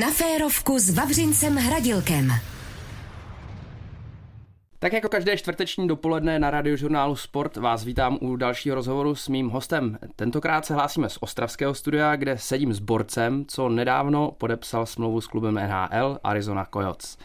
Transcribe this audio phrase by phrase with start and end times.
[0.00, 2.32] Na férovku s Vavřincem Hradilkem.
[4.78, 9.48] Tak jako každé čtvrteční dopoledne na radiožurnálu Sport vás vítám u dalšího rozhovoru s mým
[9.48, 9.98] hostem.
[10.16, 15.26] Tentokrát se hlásíme z Ostravského studia, kde sedím s borcem, co nedávno podepsal smlouvu s
[15.26, 17.18] klubem NHL Arizona Coyotes.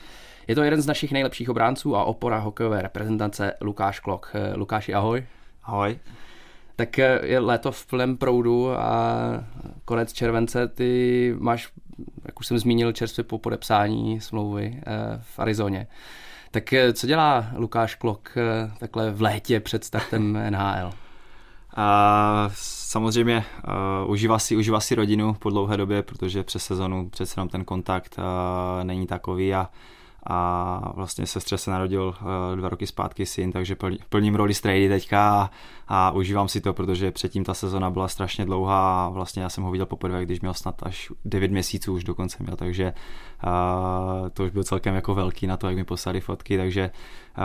[0.48, 4.34] Je to jeden z našich nejlepších obránců a opora hokejové reprezentace Lukáš Klok.
[4.56, 5.26] Lukáši, ahoj.
[5.64, 6.00] Ahoj.
[6.76, 9.20] Tak je léto v plném proudu a
[9.86, 11.72] konec července ty máš,
[12.26, 14.84] jak už jsem zmínil, čerstvě po podepsání smlouvy eh,
[15.22, 15.88] v Arizoně.
[16.52, 20.92] Tak eh, co dělá Lukáš Klok eh, takhle v létě před startem NHL?
[21.76, 23.46] A samozřejmě
[24.04, 27.66] uh, užívá, si, užívá si rodinu po dlouhé době, protože přes sezonu přece jenom ten
[27.66, 29.70] kontakt uh, není takový a
[30.28, 33.76] a vlastně sestře se narodil uh, dva roky zpátky syn, takže
[34.10, 35.50] plním roli strejdy teďka a,
[35.88, 39.64] a užívám si to, protože předtím ta sezona byla strašně dlouhá a vlastně já jsem
[39.64, 42.94] ho viděl poprvé, když měl snad až 9 měsíců už dokonce měl, takže
[43.44, 46.92] uh, to už byl celkem jako velký na to, jak mi poslali fotky, takže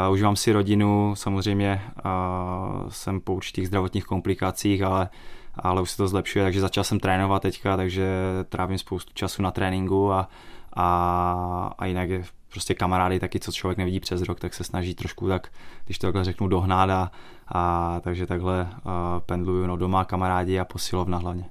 [0.06, 5.08] uh, užívám si rodinu, samozřejmě uh, jsem po určitých zdravotních komplikacích, ale
[5.56, 8.06] ale už se to zlepšuje, takže začal jsem trénovat teďka, takže
[8.48, 10.28] trávím spoustu času na tréninku a,
[10.76, 12.24] a, a jinak je
[12.54, 15.48] prostě kamarády taky, co člověk nevidí přes rok, tak se snaží trošku tak,
[15.84, 17.10] když to takhle řeknu, dohnát a,
[17.48, 18.92] a takže takhle uh,
[19.26, 21.44] pendluju no, doma, kamarádi a posilovna hlavně.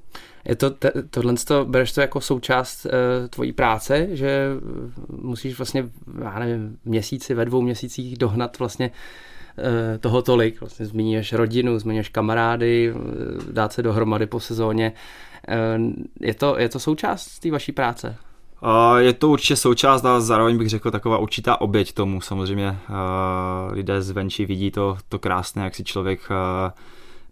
[0.45, 2.91] Je to, te, tohle to, bereš to jako součást uh,
[3.29, 4.47] tvojí práce, že
[5.09, 5.89] musíš vlastně,
[6.23, 9.63] já nevím, měsíci, ve dvou měsících dohnat vlastně uh,
[9.99, 13.01] toho tolik, vlastně zmíníš rodinu, zmíníš kamarády, uh,
[13.51, 14.93] dát se dohromady po sezóně.
[15.77, 18.15] Uh, je, to, je to součást té vaší práce?
[18.97, 22.21] Je to určitě součást a zároveň bych řekl taková určitá oběť tomu.
[22.21, 22.77] Samozřejmě
[23.71, 26.29] lidé zvenčí vidí to, to krásné, jak si člověk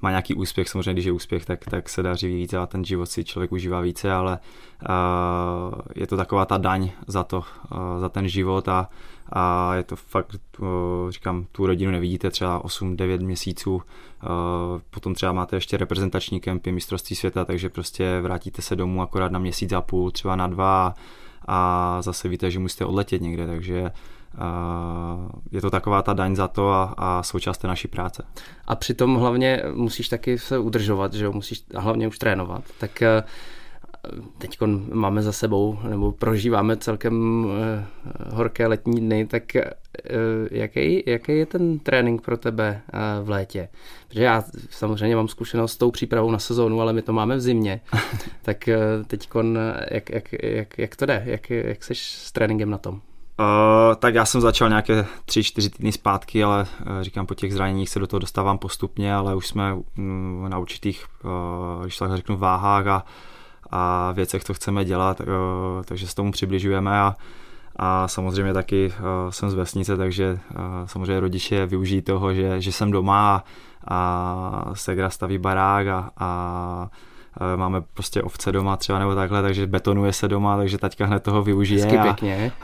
[0.02, 3.06] má nějaký úspěch, samozřejmě když je úspěch, tak, tak se daří více a ten život
[3.06, 4.40] si člověk užívá více, ale
[5.96, 7.44] je to taková ta daň za to,
[8.00, 8.90] za ten život a,
[9.34, 10.36] a je to fakt,
[11.10, 13.82] říkám, tu rodinu nevidíte třeba 8-9 měsíců,
[14.90, 19.40] potom třeba máte ještě reprezentační kempy mistrovství světa, takže prostě vrátíte se domů akorát na
[19.40, 20.94] měsíc a půl, třeba na dva
[21.48, 23.92] a zase víte, že musíte odletět někde, takže
[25.52, 28.24] je to taková ta daň za to a, a součást té naší práce.
[28.68, 33.24] A přitom hlavně musíš taky se udržovat, že jo, musíš hlavně už trénovat, tak eh,
[34.38, 34.58] teď
[34.94, 37.86] máme za sebou, nebo prožíváme celkem eh,
[38.34, 39.74] horké letní dny, tak eh,
[40.52, 42.82] jaký, jaký je ten trénink pro tebe
[43.24, 43.70] v létě?
[44.08, 47.42] Protože já samozřejmě mám zkušenost s tou přípravou na sezónu, ale my to máme v
[47.42, 47.82] zimě.
[48.42, 48.70] tak
[49.08, 49.30] teď
[49.92, 51.24] jak, jak, jak, jak to jde?
[51.26, 53.02] Jak, jak seš s tréninkem na tom?
[53.42, 57.90] Uh, tak já jsem začal nějaké 3-4 týdny zpátky, ale uh, říkám, po těch zraněních
[57.90, 62.38] se do toho dostávám postupně, ale už jsme um, na určitých, uh, když tak řeknu,
[62.38, 63.06] váhách a,
[63.72, 65.26] a věcech, co chceme dělat, uh,
[65.86, 67.16] takže se tomu přibližujeme a,
[67.76, 72.72] a samozřejmě taky uh, jsem z vesnice, takže uh, samozřejmě rodiče využijí toho, že, že
[72.72, 73.44] jsem doma a,
[73.96, 77.11] a Segra staví barák a, a Eh,
[77.56, 81.44] máme prostě ovce doma třeba nebo takhle, takže betonuje se doma, takže taťka hned toho
[81.44, 82.16] využije a,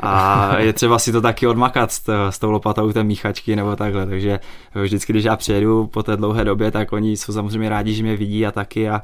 [0.01, 4.05] a je třeba si to taky odmakat s, s tou lopatou té míchačky nebo takhle,
[4.05, 4.39] takže
[4.75, 8.15] vždycky, když já přijedu po té dlouhé době, tak oni jsou samozřejmě rádi, že mě
[8.15, 9.01] vidí a taky a,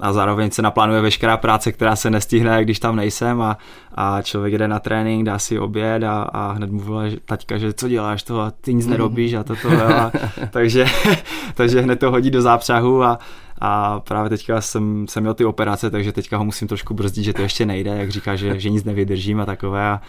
[0.00, 3.58] a zároveň se naplánuje veškerá práce, která se nestihne, když tam nejsem a,
[3.94, 7.72] a člověk jde na trénink, dá si oběd a, a hned mu volá taťka, že
[7.72, 9.68] co děláš to a ty nic nerobíš a toto.
[9.68, 10.12] A,
[10.50, 10.86] takže,
[11.54, 13.18] takže hned to hodí do zápřahu a,
[13.66, 17.32] a právě teďka jsem, jsem měl ty operace, takže teďka ho musím trošku brzdit, že
[17.32, 19.90] to ještě nejde, jak říká, že, že nic nevydržím a takové.
[19.90, 20.00] A,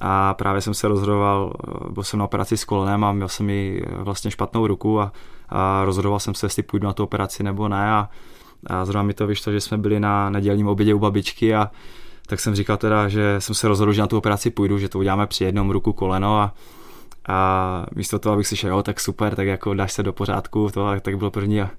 [0.00, 1.52] a právě jsem se rozhodoval,
[1.90, 5.12] byl jsem na operaci s kolenem a měl jsem i vlastně špatnou ruku a,
[5.48, 7.92] a rozhodoval jsem se, jestli půjdu na tu operaci nebo ne.
[7.92, 8.08] A,
[8.66, 11.70] a zrovna mi to vyšlo, že jsme byli na nedělním obědě u babičky a
[12.26, 14.98] tak jsem říkal teda, že jsem se rozhodl, že na tu operaci půjdu, že to
[14.98, 16.54] uděláme při jednom ruku koleno a,
[17.28, 20.70] a místo toho, abych si šel, jo, tak super, tak jako dáš se do pořádku,
[20.70, 21.70] to, tak bylo první a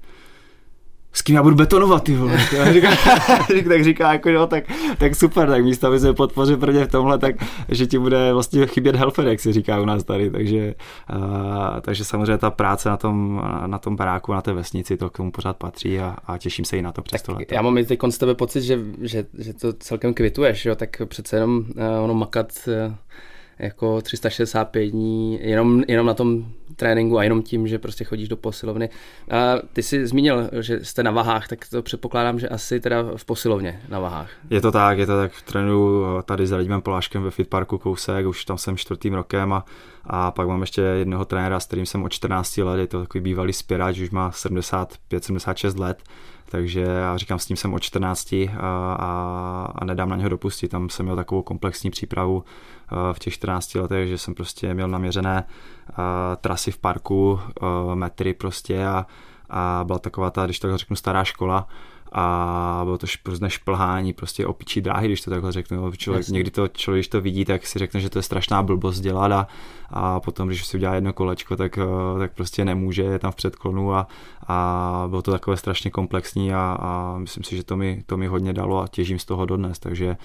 [1.15, 2.33] s kým já budu betonovat, ty vole.
[3.67, 4.63] tak říká, jako jo, tak,
[4.97, 7.35] tak super, tak místo, aby se podpořil pro v tomhle, tak
[7.69, 10.75] že ti bude vlastně chybět helper, jak se říká u nás tady, takže,
[11.15, 15.17] uh, takže samozřejmě ta práce na tom, na tom baráku, na té vesnici, to k
[15.17, 17.99] tomu pořád patří a, a těším se i na to přes tak Já mám teď
[18.09, 22.13] z tebe pocit, že, že, že to celkem kvituješ, jo, tak přece jenom uh, ono
[22.13, 22.93] makat uh,
[23.59, 28.37] jako 365 dní, jenom, jenom na tom tréninku a jenom tím, že prostě chodíš do
[28.37, 28.89] posilovny.
[29.31, 33.25] A ty jsi zmínil, že jste na vahách, tak to předpokládám, že asi teda v
[33.25, 34.29] posilovně na vahách.
[34.49, 35.31] Je to tak, je to tak.
[35.41, 39.65] Trénuju tady s Radimem Poláškem ve Fitparku Kousek, už tam jsem čtvrtým rokem a,
[40.03, 43.21] a pak mám ještě jednoho trenéra, s kterým jsem od 14 let, je to takový
[43.21, 46.03] bývalý spěrač, už má 75-76 let,
[46.55, 48.47] takže já říkám, s tím jsem od 14 a,
[48.99, 50.71] a, a nedám na něho dopustit.
[50.71, 52.43] Tam jsem měl takovou komplexní přípravu
[53.13, 55.43] v těch 14 letech, že jsem prostě měl naměřené
[56.41, 57.39] trasy v parku,
[57.93, 59.05] metry prostě a,
[59.49, 61.67] a byla taková ta, když tak řeknu, stará škola,
[62.17, 65.91] a bylo to různé šplhání, prostě opičí dráhy, když to takhle řeknu.
[65.91, 68.99] Člověk, někdy to člověk, když to vidí, tak si řekne, že to je strašná blbost
[68.99, 69.47] dělat a,
[69.89, 73.35] a potom, když si udělá jedno kolečko, tak, eh, tak prostě nemůže, je tam v
[73.35, 74.07] předklonu a,
[74.47, 78.27] a bylo to takové strašně komplexní a, a myslím si, že to mi, to mi
[78.27, 80.17] hodně dalo a těžím z toho dodnes, takže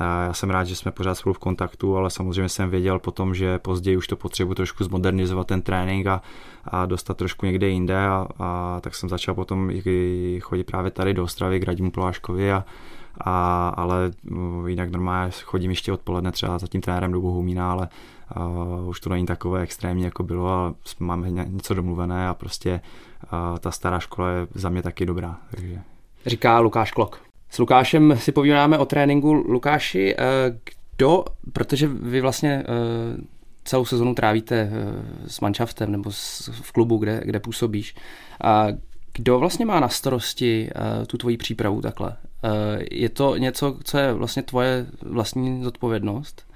[0.00, 3.58] já jsem rád, že jsme pořád spolu v kontaktu, ale samozřejmě jsem věděl potom, že
[3.58, 6.22] později už to potřebuji trošku zmodernizovat ten trénink a,
[6.64, 9.72] a dostat trošku někde jinde a, a tak jsem začal potom
[10.40, 12.64] chodit právě tady do Ostravy k Radimu Plováškovi a,
[13.20, 14.10] a, ale
[14.66, 17.88] jinak normálně chodím ještě odpoledne třeba za tím trenérem do Bohumína, ale
[18.36, 22.80] uh, už to není takové extrémní, jako bylo a máme něco domluvené a prostě
[23.32, 25.36] uh, ta stará škola je za mě taky dobrá.
[25.50, 25.80] Takže.
[26.26, 27.29] Říká Lukáš Klok.
[27.50, 29.32] S Lukášem si povídáme o tréninku.
[29.32, 30.24] Lukáši, eh,
[30.96, 32.64] kdo, protože vy vlastně eh,
[33.64, 36.10] celou sezonu trávíte eh, s manšaftem nebo
[36.62, 37.94] v klubu, kde, kde působíš,
[38.44, 38.66] a
[39.12, 40.70] kdo vlastně má na starosti
[41.06, 42.16] tu tvoji přípravu takhle?
[42.90, 46.46] Je to něco, co je vlastně tvoje vlastní zodpovědnost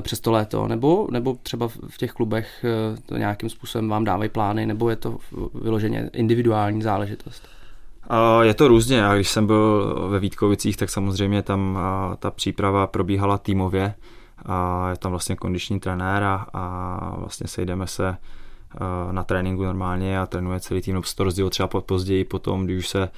[0.00, 2.64] přes to léto, nebo, nebo třeba v těch klubech
[3.06, 5.18] to nějakým způsobem vám dávají plány, nebo je to
[5.54, 7.53] vyloženě individuální záležitost?
[8.42, 8.96] Je to různě.
[8.96, 11.78] Já když jsem byl ve Vítkovicích, tak samozřejmě tam
[12.18, 13.94] ta příprava probíhala týmově.
[14.90, 18.16] Je tam vlastně kondiční trenér a, a vlastně sejdeme se
[19.10, 20.94] na tréninku normálně a trénuje celý tým.
[20.94, 23.08] To to rozdíl třeba později potom, když už se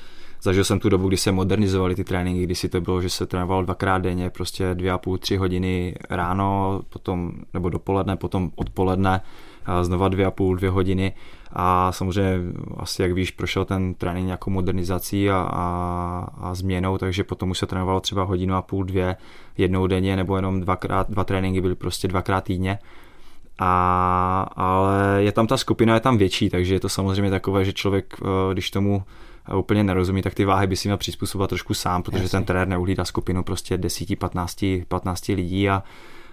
[0.43, 3.27] zažil jsem tu dobu, kdy se modernizovali ty tréninky, kdy si to bylo, že se
[3.27, 9.21] trénovalo dvakrát denně, prostě dvě a půl, tři hodiny ráno, potom, nebo dopoledne, potom odpoledne,
[9.83, 11.13] znova dvě a půl, dvě hodiny
[11.53, 12.39] a samozřejmě
[12.77, 17.59] asi jak víš, prošel ten trénink nějakou modernizací a, a, a změnou, takže potom už
[17.59, 19.17] se trénovalo třeba hodinu a půl, dvě,
[19.59, 22.79] jednou denně nebo jenom dvakrát, dva tréninky byly prostě dvakrát týdně.
[23.59, 27.73] A, ale je tam ta skupina, je tam větší, takže je to samozřejmě takové, že
[27.73, 29.03] člověk, eh, když tomu
[29.55, 32.39] úplně nerozumí, tak ty váhy by si měl přizpůsobovat trošku sám, protože Jasně.
[32.39, 35.83] ten trenér neuhlídá skupinu prostě 10, 15, 15 lidí a,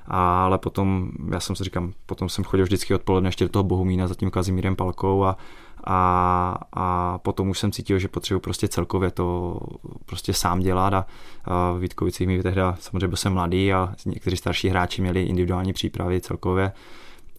[0.07, 4.07] ale potom, já jsem si říkám, potom jsem chodil vždycky odpoledne ještě do toho Bohumína
[4.07, 5.37] za tím Kazimírem Palkou a,
[5.83, 9.59] a, a potom už jsem cítil, že potřebuji prostě celkově to
[10.05, 11.05] prostě sám dělat a,
[11.45, 15.73] a v Vítkovicích mi tehdy samozřejmě byl jsem mladý a někteří starší hráči měli individuální
[15.73, 16.71] přípravy celkově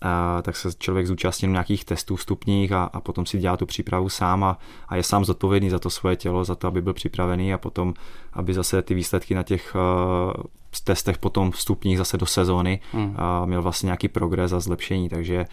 [0.03, 4.09] a, tak se člověk zúčastnil nějakých testů vstupních a, a potom si dělá tu přípravu
[4.09, 4.59] sám a,
[4.89, 7.95] a je sám zodpovědný za to svoje tělo, za to, aby byl připravený a potom,
[8.33, 9.77] aby zase ty výsledky na těch
[10.81, 13.15] testech potom vstupních zase do sezóny hmm.
[13.17, 15.47] a měl vlastně nějaký progres a zlepšení, takže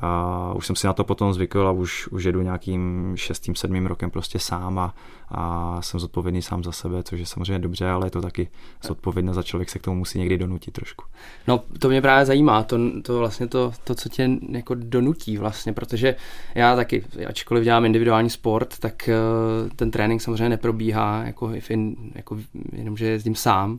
[0.00, 3.86] a už jsem si na to potom zvykl a už, už jedu nějakým šestým, sedmým
[3.86, 4.94] rokem prostě sám a,
[5.28, 8.48] a jsem zodpovědný sám za sebe, což je samozřejmě dobře, ale je to taky
[8.86, 11.04] zodpovědné za člověk se k tomu musí někdy donutit trošku.
[11.48, 15.72] No to mě právě zajímá, to, to vlastně to, to, co tě jako donutí vlastně,
[15.72, 16.14] protože
[16.54, 19.14] já taky, ačkoliv dělám individuální sport, tak eh,
[19.76, 21.50] ten trénink samozřejmě neprobíhá jako,
[22.14, 22.38] jako
[22.72, 23.78] jenom, že jezdím sám,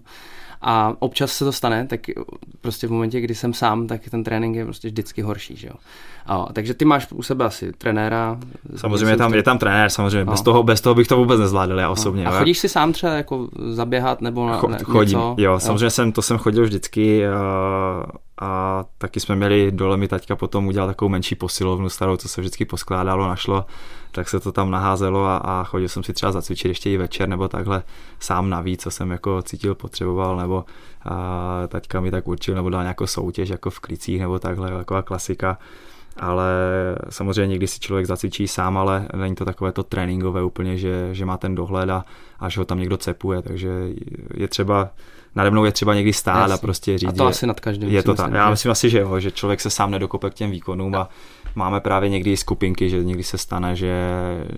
[0.62, 2.02] a občas se to stane, tak
[2.62, 5.74] prostě v momentě, kdy jsem sám, tak ten trénink je prostě vždycky horší, že jo.
[6.28, 8.38] A, takže ty máš u sebe asi trenéra.
[8.76, 10.26] Samozřejmě je tam, je tam trenér, samozřejmě.
[10.26, 10.32] No.
[10.32, 12.24] Bez, toho, bez toho bych to vůbec nezvládl já osobně.
[12.24, 12.34] No.
[12.34, 15.36] A chodíš si sám třeba jako zaběhat nebo na, ne, Chodím, něco?
[15.38, 15.90] jo, samozřejmě jo.
[15.90, 18.06] jsem, to jsem chodil vždycky a,
[18.42, 22.42] a taky jsme měli dole mi taťka potom udělal takovou menší posilovnu starou, co se
[22.42, 23.66] vždycky poskládalo, našlo,
[24.12, 27.30] tak se to tam naházelo a, a chodil jsem si třeba zacvičit ještě i večer
[27.30, 27.84] nebo takhle
[28.20, 30.66] sám navíc, co jsem jako cítil, potřeboval, nebo
[31.06, 35.02] a, taťka mi tak určil, nebo dal nějakou soutěž jako v klicích nebo takhle, taková
[35.02, 35.58] klasika
[36.20, 36.46] ale
[37.10, 41.26] samozřejmě někdy si člověk zacvičí sám, ale není to takové to tréninkové úplně, že, že
[41.26, 42.06] má ten dohled a
[42.40, 43.70] až ho tam někdo cepuje, takže
[44.34, 44.90] je třeba
[45.38, 46.54] nade mnou je třeba někdy stát Jasně.
[46.54, 47.90] a prostě říct, a to že asi nad každým.
[47.90, 48.34] Je to tak.
[48.34, 51.10] Já myslím asi, že jo, že člověk se sám nedokope k těm výkonům a
[51.56, 54.10] máme právě někdy skupinky, že někdy se stane, že,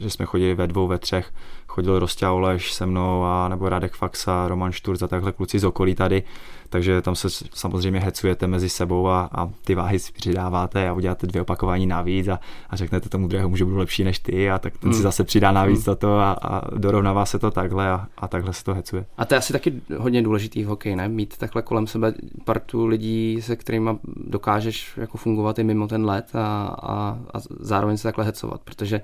[0.02, 1.32] že jsme chodili ve dvou, ve třech,
[1.68, 5.64] chodil Rostě Oleš se mnou a nebo Radek Faxa, Roman Šturc a takhle kluci z
[5.64, 6.24] okolí tady
[6.70, 11.28] takže tam se samozřejmě hecujete mezi sebou a, a ty váhy si přidáváte a uděláte
[11.28, 14.78] dvě opakování navíc a, a řeknete tomu druhému, že budu lepší než ty a tak
[14.78, 14.98] ten hmm.
[14.98, 15.84] si zase přidá navíc hmm.
[15.84, 19.06] za to a, a dorovnává se to takhle a, a takhle se to hecuje.
[19.18, 21.10] A to je asi taky hodně důležitý v hokeji, ne?
[21.10, 22.14] Mít takhle kolem sebe
[22.46, 27.98] partu lidí, se kterými dokážeš jako fungovat i mimo ten let a, a, a zároveň
[27.98, 28.96] se takhle hecovat, protože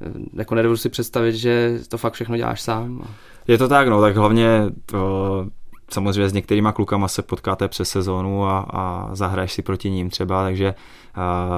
[0.00, 3.08] eh, jako nedovedu si představit, že to fakt všechno děláš sám.
[3.48, 4.48] Je to tak, no, tak hlavně
[4.86, 5.46] to,
[5.90, 10.42] samozřejmě s některýma klukama se potkáte přes sezónu a, a zahraješ si proti ním třeba,
[10.42, 10.74] takže
[11.14, 11.48] a,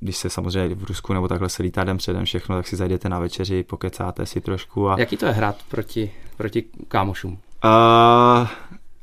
[0.00, 3.08] když se samozřejmě v Rusku nebo takhle se lítá den předem všechno, tak si zajdete
[3.08, 4.90] na večeři, pokecáte si trošku.
[4.90, 4.96] A...
[4.98, 7.38] Jaký to je hrát proti, proti kámošům?
[7.64, 8.48] Uh,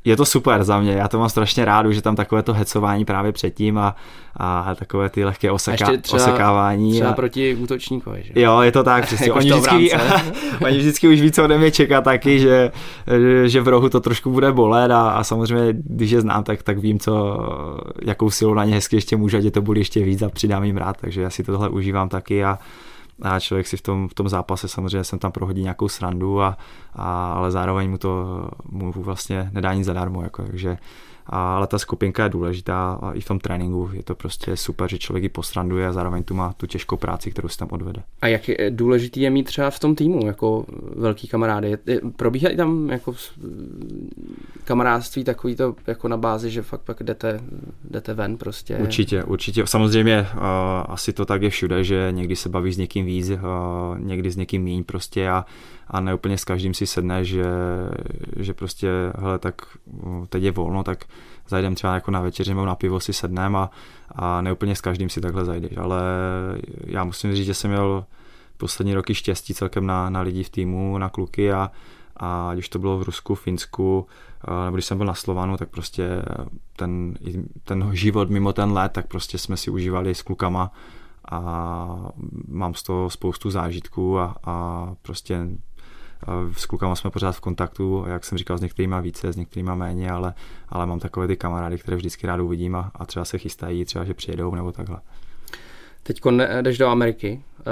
[0.04, 3.04] je to super za mě, já to mám strašně rád, že tam takové to hecování
[3.04, 3.96] právě předtím a,
[4.36, 6.92] a takové ty lehké oseka, a třeba, osekávání.
[6.92, 7.12] Třeba a...
[7.12, 8.40] proti útočníkovi, že?
[8.40, 9.32] Jo, je to tak, přesně.
[9.32, 9.90] oni, vždycky,
[10.64, 12.72] oni vždycky už ví, co ode mě čeká taky, že,
[13.44, 16.78] že v rohu to trošku bude bolet a, a samozřejmě, když je znám, tak, tak
[16.78, 17.38] vím, co,
[18.02, 20.76] jakou silou na ně hezky ještě může, že to bude ještě víc a přidám jim
[20.76, 22.58] rád, takže já si tohle užívám taky a,
[23.22, 26.58] a člověk si v tom, v tom zápase samozřejmě jsem tam prohodí nějakou srandu, a,
[26.92, 28.24] a, ale zároveň mu to
[28.68, 30.22] mu vlastně nedá nic zadarmo.
[30.22, 30.76] Jako, takže
[31.26, 34.90] a, ale ta skupinka je důležitá a i v tom tréninku je to prostě super,
[34.90, 38.02] že člověk ji posranduje a zároveň tu má tu těžkou práci, kterou si tam odvede.
[38.22, 40.66] A jak je důležitý je mít třeba v tom týmu jako
[40.96, 41.78] velký kamarády?
[42.16, 43.14] Probíhají tam jako
[44.64, 47.40] kamarádství takový to jako na bázi, že fakt pak jdete,
[47.90, 48.76] jdete ven prostě?
[48.76, 49.66] Určitě, určitě.
[49.66, 50.40] Samozřejmě uh,
[50.86, 53.38] asi to tak je všude, že někdy se baví s někým víc, uh,
[53.98, 55.44] někdy s někým míň prostě a,
[55.88, 57.44] a neúplně s každým si sedne, že,
[58.36, 58.88] že prostě
[59.18, 59.54] hele, tak
[60.28, 61.04] teď je volno, tak
[61.48, 63.70] zajdem třeba jako na večeři nebo na pivo si sednem a,
[64.14, 66.02] a neúplně s každým si takhle zajdeš, ale
[66.86, 68.04] já musím říct, že jsem měl
[68.56, 71.70] poslední roky štěstí celkem na, na lidi v týmu, na kluky a,
[72.16, 74.06] a když to bylo v Rusku, Finsku,
[74.64, 76.22] nebo když jsem byl na Slovanu, tak prostě
[76.76, 77.14] ten,
[77.64, 80.72] ten život mimo ten let, tak prostě jsme si užívali s klukama
[81.30, 82.10] a
[82.48, 85.48] mám z toho spoustu zážitků a, a prostě
[86.52, 90.10] s klukama jsme pořád v kontaktu, jak jsem říkal, s některými více, s některými méně,
[90.10, 90.34] ale,
[90.68, 94.04] ale mám takové ty kamarády, které vždycky rád uvidím a, a třeba se chystají, třeba
[94.04, 95.00] že přijedou nebo takhle.
[96.06, 96.20] Teď
[96.62, 97.64] jdeš do Ameriky, uh,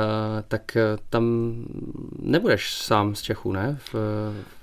[0.48, 1.54] tak eh, tam
[2.18, 3.78] nebudeš sám z Čechů, ne?
[3.92, 3.94] V,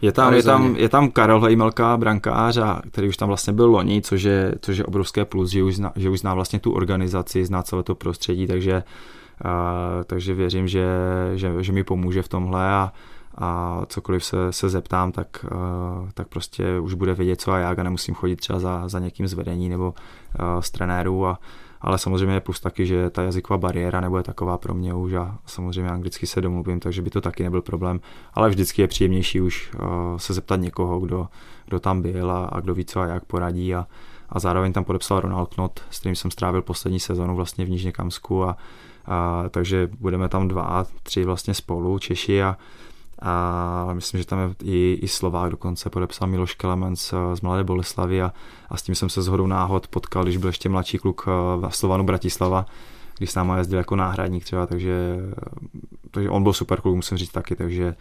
[0.02, 3.66] je, tam, je, tam, je tam Karel Hejmelka, brankář, a, který už tam vlastně byl
[3.66, 6.72] loni, což je, což je obrovské plus, že už, zná, že už zná vlastně tu
[6.72, 8.84] organizaci, zná celé to prostředí, takže,
[9.46, 10.88] uh, takže věřím, že,
[11.36, 12.94] že, že mi pomůže v tomhle a,
[13.38, 17.80] a cokoliv se, se zeptám, tak, uh, tak prostě už bude vědět, co a jak
[17.80, 21.40] a nemusím chodit třeba za, za někým z vedení nebo uh, z trenérů a,
[21.82, 25.38] ale samozřejmě je plus taky, že ta jazyková bariéra nebude taková pro mě už a
[25.46, 28.00] samozřejmě anglicky se domluvím, takže by to taky nebyl problém,
[28.34, 29.82] ale vždycky je příjemnější už uh,
[30.18, 31.28] se zeptat někoho, kdo,
[31.66, 33.88] kdo tam byl a, a kdo ví co a jak poradí a,
[34.30, 37.92] a zároveň tam podepsal Ronald Knot, s kterým jsem strávil poslední sezonu vlastně v Nižně
[37.92, 38.58] Kamsku a,
[39.06, 42.58] a takže budeme tam dva, tři vlastně spolu, Češi a,
[43.22, 47.64] a myslím, že tam je i, i Slovák dokonce podepsal Miloš Kelemens eh, z Mladé
[47.64, 48.34] Boleslavy a,
[48.70, 51.32] a s tím jsem se zhodou náhod potkal, když byl ještě mladší kluk eh,
[51.70, 52.66] v Slovanu Bratislava,
[53.18, 55.18] když s náma jezdil jako náhradník třeba, takže,
[56.12, 57.96] takže on byl super kluk, musím říct taky, takže,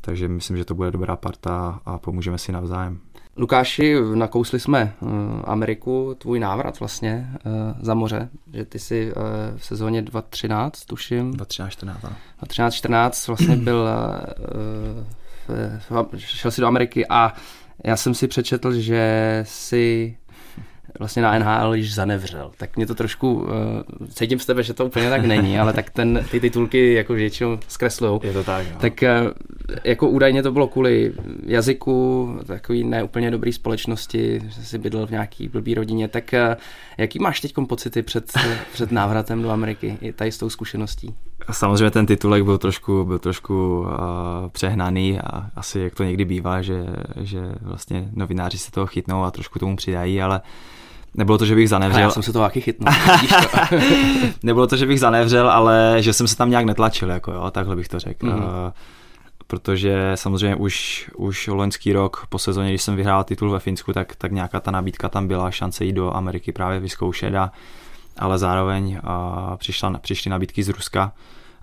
[0.00, 3.00] takže myslím, že to bude dobrá parta a pomůžeme si navzájem.
[3.36, 5.10] Lukáši, nakousli jsme uh,
[5.44, 9.22] Ameriku, tvůj návrat vlastně uh, za moře, že ty jsi uh,
[9.56, 11.32] v sezóně 2013, tuším.
[11.32, 12.16] 2013-14, ano.
[12.42, 13.88] 2013-14 vlastně byl,
[16.16, 17.34] šel si do Ameriky a
[17.84, 20.16] já jsem si přečetl, že si
[21.02, 22.50] vlastně na NHL již zanevřel.
[22.56, 23.48] Tak mě to trošku, uh,
[24.08, 27.58] cítím z tebe, že to úplně tak není, ale tak ten, ty titulky jako většinou
[27.68, 28.20] zkreslují.
[28.22, 28.78] Je to tak, no.
[28.80, 29.30] Tak uh,
[29.84, 31.12] jako údajně to bylo kvůli
[31.46, 36.54] jazyku, takový neúplně dobrý společnosti, že jsi bydlel v nějaký blbý rodině, tak uh,
[36.98, 38.32] jaký máš teď pocity před,
[38.72, 41.14] před návratem do Ameriky, i tady s tou zkušeností?
[41.50, 43.88] Samozřejmě ten titulek byl trošku, byl trošku uh,
[44.52, 46.86] přehnaný a asi jak to někdy bývá, že,
[47.20, 50.40] že vlastně novináři se toho chytnou a trošku tomu přidají, ale
[51.14, 51.98] Nebylo to, že bych zanevřel.
[51.98, 52.94] A já jsem se to taky chytnul.
[54.42, 57.76] Nebylo to, že bych zanevřel, ale že jsem se tam nějak netlačil, jako jo, takhle
[57.76, 58.26] bych to řekl.
[58.26, 58.34] Mm.
[58.34, 58.42] Uh,
[59.46, 64.16] protože samozřejmě už, už loňský rok po sezóně, když jsem vyhrál titul ve Finsku, tak,
[64.16, 67.52] tak nějaká ta nabídka tam byla, šance jít do Ameriky právě vyzkoušet, a,
[68.18, 71.12] ale zároveň uh, přišla, přišly nabídky z Ruska,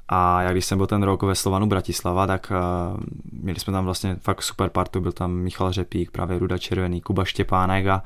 [0.09, 2.99] a já když jsem byl ten rok ve Slovanu Bratislava, tak uh,
[3.41, 7.25] měli jsme tam vlastně fakt super partu, byl tam Michal Řepík, právě Ruda Červený, Kuba
[7.25, 8.03] Štěpánek a,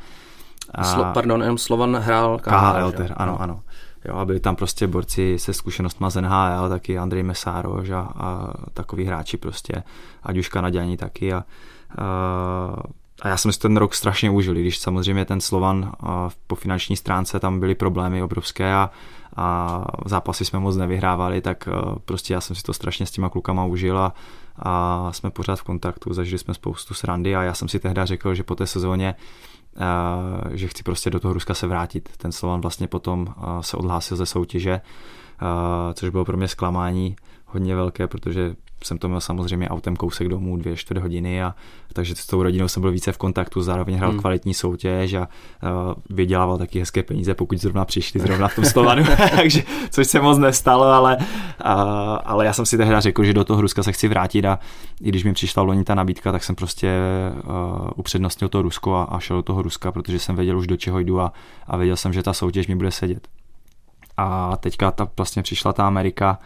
[0.76, 2.92] a Slo, pardon, jenom Slovan hrál KHL.
[2.92, 3.62] KHL, ano, ano.
[4.06, 8.54] Jo, a byli tam prostě borci se zkušenostma z NHL, taky Andrej Mesároš a, a
[8.74, 9.84] takový hráči prostě,
[10.24, 11.34] ať už Kanaděni taky.
[11.34, 11.44] A, a,
[13.22, 16.96] a já jsem si ten rok strašně užil, když samozřejmě ten Slovan a, po finanční
[16.96, 18.90] stránce tam byly problémy obrovské a,
[19.36, 21.70] a zápasy jsme moc nevyhrávali, tak
[22.06, 24.14] prostě já jsem si to strašně s těma klukama užil a,
[24.60, 28.36] a jsme pořád v kontaktu, zažili jsme spoustu srandy a já jsem si tehdy řekl,
[28.36, 29.16] že po té sezóně
[30.52, 32.10] že chci prostě do toho Ruska se vrátit.
[32.18, 33.28] Ten Slovan vlastně potom
[33.62, 34.82] se odhlásil ze soutěže,
[35.94, 37.16] což bylo pro mě zklamání
[37.46, 41.56] hodně velké, protože jsem to měl samozřejmě autem kousek domů, dvě, čtvrt hodiny a
[41.94, 44.20] takže s tou rodinou jsem byl více v kontaktu, zároveň hrál hmm.
[44.20, 49.04] kvalitní soutěž a uh, vydělával taky hezké peníze, pokud zrovna přišli zrovna v tom Slovanu,
[49.36, 51.26] takže což se moc nestalo, ale, uh,
[52.24, 54.60] ale já jsem si tehdy řekl, že do toho Ruska se chci vrátit a
[55.02, 56.92] i když mi přišla loni ta nabídka, tak jsem prostě
[57.44, 60.78] uh, upřednostnil to Rusko a, a šel do toho Ruska, protože jsem věděl už do
[60.78, 61.34] čeho jdu a,
[61.68, 63.28] a věděl jsem, že ta soutěž mi bude sedět.
[64.18, 66.40] A teďka ta, vlastně přišla ta Amerika,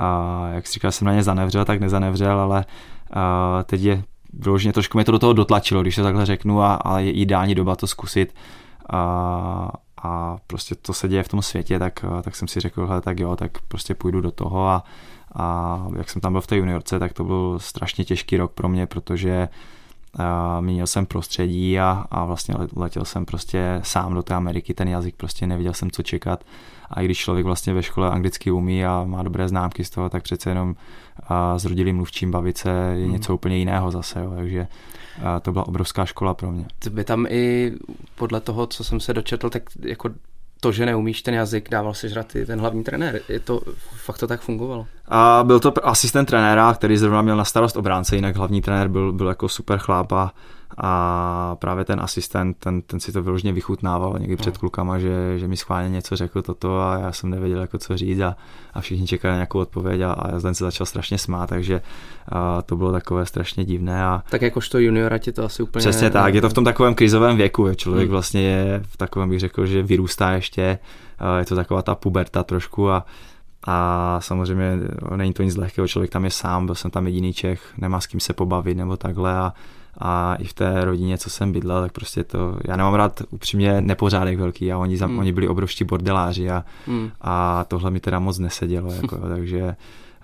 [0.00, 2.64] a jak si říkal, jsem na ně zanevřel, tak nezanevřel, ale
[3.12, 4.02] a teď je
[4.32, 7.54] vyloženě trošku mě to do toho dotlačilo, když to takhle řeknu, a, ale je ideální
[7.54, 8.34] doba to zkusit.
[8.92, 9.70] A,
[10.02, 13.20] a prostě to se děje v tom světě, tak, tak jsem si řekl, hele, tak
[13.20, 14.84] jo, tak prostě půjdu do toho a,
[15.34, 18.68] a jak jsem tam byl v té juniorce, tak to byl strašně těžký rok pro
[18.68, 19.48] mě, protože
[20.18, 24.88] a měnil jsem prostředí a, a vlastně letěl jsem prostě sám do té Ameriky, ten
[24.88, 26.44] jazyk prostě nevěděl jsem, co čekat
[26.90, 30.08] a i když člověk vlastně ve škole anglicky umí a má dobré známky z toho,
[30.08, 30.74] tak přece jenom
[31.28, 33.12] a s rodilým mluvčím bavit se je hmm.
[33.12, 34.66] něco úplně jiného zase, jo, takže
[35.24, 36.64] a to byla obrovská škola pro mě.
[36.90, 37.72] By tam i
[38.14, 40.10] podle toho, co jsem se dočetl, tak jako
[40.60, 43.20] to, že neumíš ten jazyk, dával si žrat i ten hlavní trenér.
[43.28, 43.60] Je to,
[44.04, 44.86] fakt to tak fungovalo?
[45.08, 49.12] A byl to asistent trenéra, který zrovna měl na starost obránce, jinak hlavní trenér byl,
[49.12, 50.32] byl jako super chlap a
[50.78, 54.58] a právě ten asistent, ten, ten si to vyloženě vychutnával někdy před no.
[54.60, 58.20] klukama, že, že mi schválně něco řekl toto a já jsem nevěděl, jako co říct
[58.20, 58.36] a,
[58.74, 61.80] a všichni čekali na nějakou odpověď a, a ten se začal strašně smát, takže
[62.28, 64.04] a to bylo takové strašně divné.
[64.04, 64.22] A...
[64.30, 65.80] Tak jakožto juniora ti to asi úplně...
[65.80, 67.76] Přesně tak, je to v tom takovém krizovém věku, je.
[67.76, 68.12] člověk hmm.
[68.12, 70.78] vlastně je v takovém, bych řekl, že vyrůstá ještě,
[71.38, 73.06] je to taková ta puberta trošku a
[73.66, 74.78] a samozřejmě
[75.16, 78.06] není to nic lehkého, člověk tam je sám, byl jsem tam jediný Čech, nemá s
[78.06, 79.52] kým se pobavit nebo takhle a
[80.00, 83.80] a i v té rodině, co jsem bydlel, tak prostě to, já nemám rád upřímně
[83.80, 85.18] nepořádek velký a oni, mm.
[85.18, 87.10] oni byli obrovští bordeláři a, mm.
[87.20, 89.76] a tohle mi teda moc nesedělo, jako, takže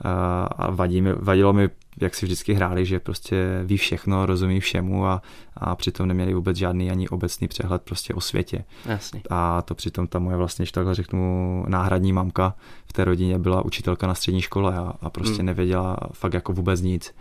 [0.05, 1.69] a, a vadí mi, vadilo mi,
[2.01, 5.23] jak si vždycky hráli, že prostě ví všechno, rozumí všemu a,
[5.57, 8.65] a přitom neměli vůbec žádný ani obecný přehled prostě o světě.
[8.87, 9.23] Jasně.
[9.31, 12.55] A to přitom ta moje vlastně, že takhle řeknu, náhradní mamka
[12.87, 15.47] v té rodině byla učitelka na střední škole a, a prostě mm.
[15.47, 17.15] nevěděla fakt jako vůbec nic.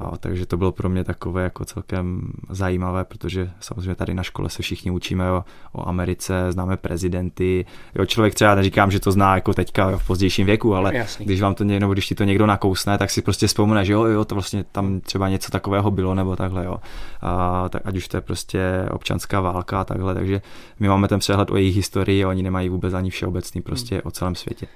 [0.00, 4.50] A, takže to bylo pro mě takové jako celkem zajímavé, protože samozřejmě tady na škole
[4.50, 7.66] se všichni učíme o, o Americe, známe prezidenty.
[7.94, 11.26] Jo, člověk třeba neříkám, že to zná jako teďka v pozdějším věku, ale Jasný.
[11.26, 14.04] když vám to nebo když ti to někdo nakousne, tak si prostě vzpomene, že jo,
[14.04, 16.76] jo, to vlastně tam třeba něco takového bylo nebo takhle, jo.
[17.20, 20.42] A, tak ať už to je prostě občanská válka a takhle, takže
[20.80, 24.02] my máme ten přehled o jejich historii oni nemají vůbec ani všeobecný prostě hmm.
[24.04, 24.66] o celém světě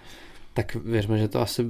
[0.54, 1.64] tak věřme, že to asi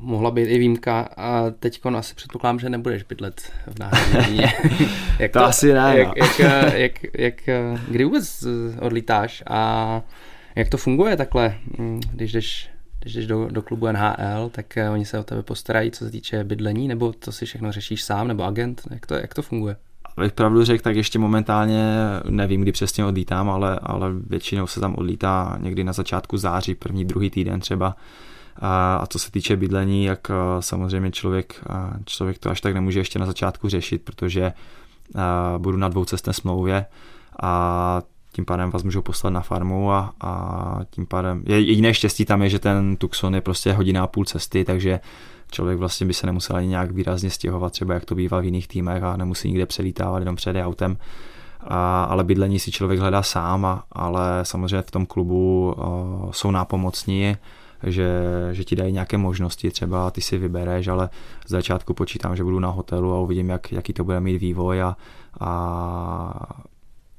[0.00, 4.38] mohla být i výjimka a teď asi předpokládám, že nebudeš bydlet v náhradní
[5.18, 5.98] jak to, to asi ne.
[5.98, 6.38] Jak, jak,
[6.74, 7.34] jak, jak,
[7.88, 8.44] kdy vůbec
[8.80, 10.02] odlítáš a
[10.56, 11.58] jak to funguje takhle,
[12.12, 16.04] když jdeš, když jdeš do, do klubu NHL, tak oni se o tebe postarají, co
[16.04, 19.42] se týče bydlení, nebo to si všechno řešíš sám, nebo agent, jak to, jak to
[19.42, 19.76] funguje?
[20.16, 21.94] Abych pravdu řekl, tak ještě momentálně
[22.28, 27.04] nevím, kdy přesně odlítám, ale, ale většinou se tam odlítá někdy na začátku září, první,
[27.04, 27.96] druhý týden třeba.
[28.56, 31.64] A, a co se týče bydlení, jak samozřejmě člověk,
[32.04, 34.52] člověk to až tak nemůže ještě na začátku řešit, protože
[35.58, 36.86] budu na dvoucestné smlouvě
[37.42, 42.24] a tím pádem vás můžou poslat na farmu a, a tím pádem, je, jediné štěstí
[42.24, 45.00] tam je, že ten Tucson je prostě hodina a půl cesty, takže
[45.54, 48.68] člověk vlastně by se nemusel ani nějak výrazně stěhovat, třeba jak to bývá v jiných
[48.68, 50.96] týmech a nemusí nikde přelítávat, jenom přede autem.
[51.60, 56.50] A, ale bydlení si člověk hledá sám, a, ale samozřejmě v tom klubu uh, jsou
[56.50, 57.36] nápomocní,
[57.82, 58.08] že,
[58.52, 61.10] že ti dají nějaké možnosti, třeba ty si vybereš, ale
[61.46, 64.82] z začátku počítám, že budu na hotelu a uvidím, jak, jaký to bude mít vývoj
[64.82, 64.96] a,
[65.40, 66.32] a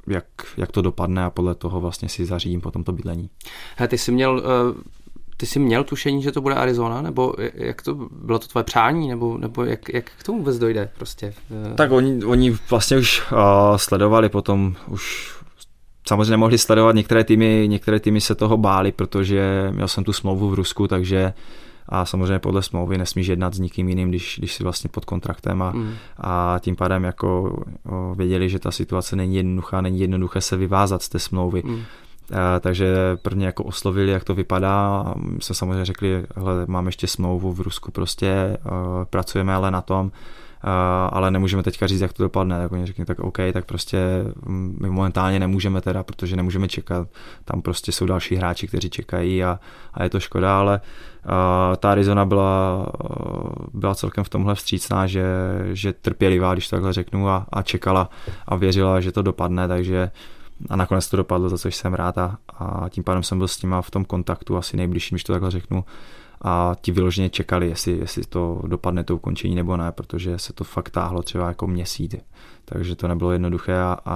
[0.08, 0.26] jak,
[0.58, 3.30] jak to dopadne a podle toho vlastně si zařídím potom to bydlení.
[3.78, 4.82] He, ty jsi měl uh
[5.38, 9.08] ty jsi měl tušení, že to bude Arizona, nebo jak to, bylo to tvoje přání,
[9.08, 11.34] nebo, nebo jak, jak k tomu vůbec dojde prostě?
[11.76, 13.38] Tak oni, oni vlastně už uh,
[13.76, 15.36] sledovali potom, už
[16.08, 20.50] samozřejmě nemohli sledovat některé týmy, některé týmy se toho báli, protože měl jsem tu smlouvu
[20.50, 21.34] v Rusku, takže
[21.90, 25.62] a samozřejmě podle smlouvy nesmíš jednat s nikým jiným, když, když jsi vlastně pod kontraktem
[25.62, 25.94] a, mm.
[26.18, 27.58] a tím pádem jako
[27.90, 31.62] o, věděli, že ta situace není jednoduchá, není jednoduché se vyvázat z té smlouvy.
[31.66, 31.84] Mm.
[32.34, 35.04] A, takže prvně jako oslovili, jak to vypadá.
[35.08, 38.72] A my jsme samozřejmě řekli, hele, máme ještě smlouvu v Rusku, prostě uh,
[39.10, 40.12] pracujeme ale na tom, uh,
[41.10, 42.60] ale nemůžeme teďka říct, jak to dopadne.
[42.60, 44.00] Tak oni řekli, tak OK, tak prostě
[44.46, 47.08] mm, my momentálně nemůžeme teda, protože nemůžeme čekat.
[47.46, 49.60] Tam prostě jsou další hráči, kteří čekají a,
[49.94, 50.82] a je to škoda, ale
[51.26, 51.32] uh,
[51.78, 52.88] ta Arizona byla,
[53.74, 55.26] byla celkem v tomhle vstřícná, že,
[55.74, 58.10] že trpělivá, když takhle řeknu, a, a čekala
[58.48, 60.12] a věřila, že to dopadne, takže
[60.70, 63.62] a nakonec to dopadlo, za což jsem rád a, a tím pádem jsem byl s
[63.62, 65.86] nima v tom kontaktu asi nejbližším, když to takhle řeknu.
[66.42, 70.64] A ti vyloženě čekali, jestli, jestli to dopadne to ukončení nebo ne, protože se to
[70.64, 72.16] fakt táhlo třeba jako měsíc,
[72.66, 74.16] takže to nebylo jednoduché a, a,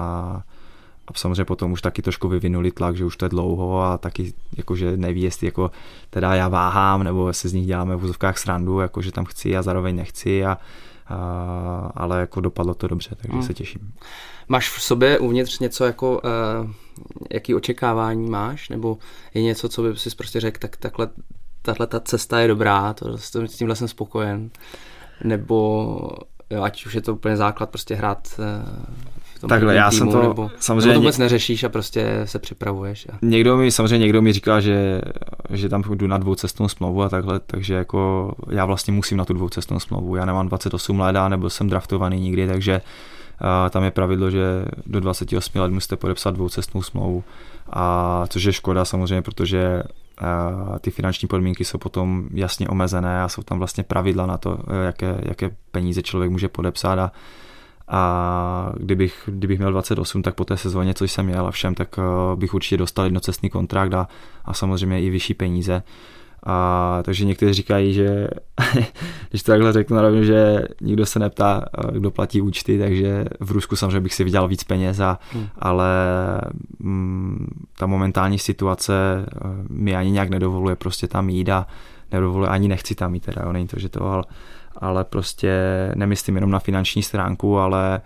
[1.08, 4.34] a samozřejmě potom už taky trošku vyvinuli tlak, že už to je dlouho a taky
[4.58, 5.72] jakože neví, jestli jako
[6.10, 9.62] teda já váhám, nebo se z nich děláme v úzovkách srandu, jakože tam chci a
[9.62, 10.58] zároveň nechci a,
[11.10, 13.44] a ale jako dopadlo to dobře, takže hmm.
[13.44, 13.94] se těším.
[14.48, 16.22] Máš v sobě uvnitř něco jako,
[16.64, 16.72] uh,
[17.34, 18.98] jaký očekávání máš, nebo
[19.34, 21.10] je něco, co by si prostě řekl, tak takhle
[21.62, 24.50] tahle ta cesta je dobrá, to, s tímhle jsem spokojen.
[25.24, 26.10] Nebo
[26.50, 28.66] jo, ať už je to úplně základ prostě hrát eh,
[29.40, 30.88] v tom Takhle, já týmu, jsem to nebo, samozřejmě...
[30.88, 33.08] Nebo to vůbec neřešíš a prostě se připravuješ.
[33.14, 33.18] A...
[33.22, 35.02] Někdo mi, samozřejmě někdo mi říká, že,
[35.50, 39.34] že tam jdu na dvoucestnou smlouvu a takhle, takže jako já vlastně musím na tu
[39.34, 40.16] dvoucestnou smlouvu.
[40.16, 42.82] Já nemám 28 let a nebyl jsem draftovaný nikdy, takže
[43.42, 47.24] uh, tam je pravidlo, že do 28 let musíte podepsat dvoucestnou smlouvu.
[47.70, 49.84] A což je škoda samozřejmě, protože
[50.82, 55.22] ty finanční podmínky jsou potom jasně omezené a jsou tam vlastně pravidla na to, jaké,
[55.22, 57.12] jaké peníze člověk může podepsat a,
[57.90, 62.00] a kdybych, kdybych měl 28, tak po té sezóně, co jsem měl a všem, tak
[62.00, 64.08] eh, bych určitě dostal jednocestný kontrakt a,
[64.46, 65.84] a samozřejmě i vyšší peníze.
[66.46, 68.28] A, takže někteří říkají, že
[69.30, 73.26] když to takhle řeknu na rovinu, že nikdo se neptá, eh, kdo platí účty, takže
[73.40, 75.48] v Rusku samozřejmě bych si vydělal víc peněz, a, hmm.
[75.60, 75.88] ale
[76.80, 77.48] mm,
[77.78, 78.94] ta momentální situace
[79.28, 81.68] eh, mi ani nějak nedovoluje prostě tam jít a
[82.12, 84.24] nedovoluje, ani nechci tam jít teda, jo, není to, že to, ale,
[84.80, 85.52] ale prostě
[85.96, 88.02] nemyslím jenom na finanční stránku, ale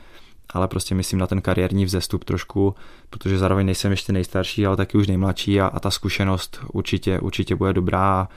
[0.54, 2.76] ale prostě myslím na ten kariérní vzestup trošku,
[3.10, 7.56] protože zároveň nejsem ještě nejstarší, ale taky už nejmladší a, a ta zkušenost určitě, určitě
[7.56, 8.28] bude dobrá.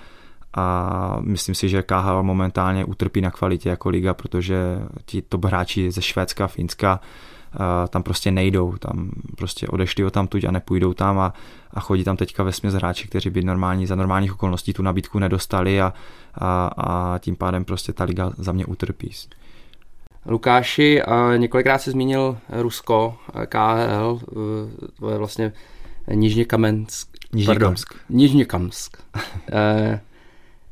[0.55, 4.57] A myslím si, že KHL momentálně utrpí na kvalitě jako liga, protože
[5.05, 7.01] ti top hráči ze Švédska, Finska
[7.88, 11.33] tam prostě nejdou, tam prostě odešli o tam tuď a nepůjdou tam a,
[11.71, 15.19] a chodí tam teďka ve směs hráči, kteří by normální, za normálních okolností tu nabídku
[15.19, 15.92] nedostali a,
[16.35, 19.11] a, a tím pádem prostě ta liga za mě utrpí.
[20.27, 21.03] Lukáši,
[21.37, 23.16] několikrát se zmínil Rusko,
[23.49, 24.21] KHL,
[24.99, 25.53] to je vlastně
[26.14, 27.09] Nižněkamensk.
[27.33, 27.95] Nižněkamsk.
[28.09, 28.97] Nižněkamsk.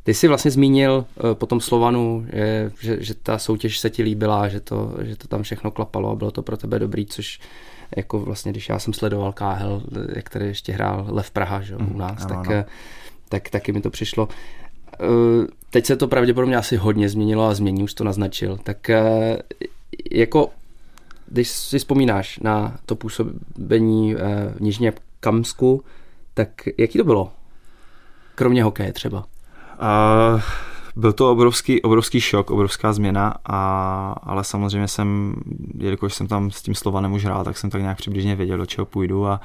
[0.05, 2.27] Eh, ty jsi vlastně zmínil eh, po tom Slovanu,
[2.81, 6.15] že, že ta soutěž se ti líbila, že to, že to tam všechno klapalo a
[6.15, 7.41] bylo to pro tebe dobrý, což
[7.97, 9.83] jako vlastně, když já jsem sledoval KHL,
[10.15, 12.53] jak tady ještě hrál Lev Praha že, u mhm, nás, mm, tak, ano.
[12.53, 12.65] Eh,
[13.29, 14.29] tak taky mi to přišlo.
[14.93, 18.59] Eh, teď se to pravděpodobně asi hodně změnilo a změní, už to naznačil.
[18.63, 19.39] Tak eh,
[20.11, 20.51] jako,
[21.27, 24.19] když si vzpomínáš na to působení eh,
[24.57, 25.85] v Nižně Kamsku,
[26.35, 27.33] tak jaký to bylo?
[28.35, 29.25] Kromě hokeje třeba.
[29.81, 30.41] Uh,
[30.97, 35.35] byl to obrovský, obrovský šok, obrovská změna, a, ale samozřejmě jsem,
[35.79, 38.67] jelikož jsem tam s tím Slovanem už hrál, tak jsem tak nějak přibližně věděl, do
[38.67, 39.41] čeho půjdu a,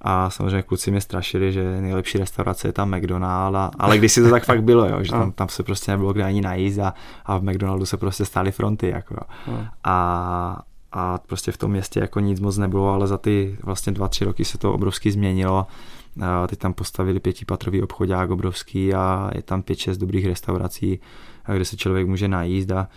[0.00, 4.22] a samozřejmě kluci mě strašili, že nejlepší restaurace je tam McDonald, a, ale když si
[4.22, 6.94] to tak fakt bylo, jo, že tam, tam se prostě nebylo kde ani najíst a,
[7.26, 8.88] a v McDonaldu se prostě stály fronty.
[8.88, 9.16] Jako,
[9.84, 10.62] a,
[10.92, 14.24] a prostě v tom městě jako nic moc nebylo, ale za ty vlastně dva, tři
[14.24, 15.66] roky se to obrovsky změnilo.
[16.20, 21.00] A teď tam postavili pětipatrový obchodák obrovský a je tam pět, šest dobrých restaurací,
[21.54, 22.88] kde se člověk může najíst a,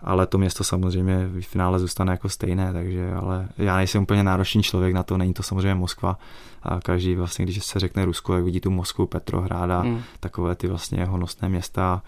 [0.00, 4.62] ale to město samozřejmě v finále zůstane jako stejné, takže ale já nejsem úplně náročný
[4.62, 6.18] člověk na to, není to samozřejmě Moskva
[6.62, 10.02] a každý vlastně, když se řekne Rusko, jak vidí tu Moskvu, Petrohrad a hmm.
[10.20, 12.02] takové ty vlastně honosné města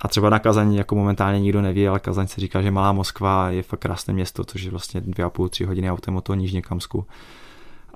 [0.00, 3.50] a třeba na Kazaň jako momentálně nikdo neví, ale Kazaň se říká, že malá Moskva
[3.50, 6.36] je fakt krásné město, což je vlastně dvě a půl, tři hodiny autem od toho
[6.36, 7.06] Nižně Kamsku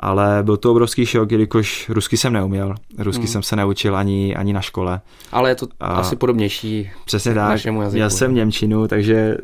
[0.01, 3.29] ale byl to obrovský šok, jelikož rusky jsem neuměl, rusky hmm.
[3.29, 5.01] jsem se neučil ani, ani na škole.
[5.33, 8.01] Ale je to a asi podobnější přesně tak, našemu jazyku.
[8.01, 9.37] Já jsem Němčinu, takže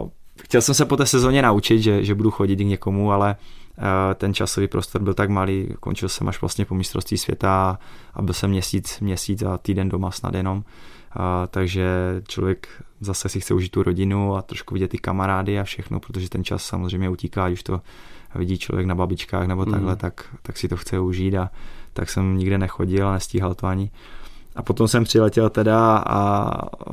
[0.00, 0.08] uh,
[0.42, 3.36] chtěl jsem se po té sezóně naučit, že, že budu chodit k někomu, ale
[3.78, 7.78] uh, ten časový prostor byl tak malý, končil jsem až vlastně po mistrovství světa
[8.14, 10.58] a byl jsem měsíc, měsíc a týden doma snad jenom.
[10.58, 10.64] Uh,
[11.50, 11.86] takže
[12.28, 12.68] člověk
[13.00, 16.44] zase si chce užít tu rodinu a trošku vidět ty kamarády a všechno, protože ten
[16.44, 17.80] čas samozřejmě utíká, už to
[18.34, 19.72] vidí člověk na babičkách nebo mm.
[19.72, 21.50] takhle, tak, tak si to chce užít a
[21.92, 23.90] tak jsem nikde nechodil a nestíhal to ani.
[24.56, 26.52] A potom jsem přiletěl teda a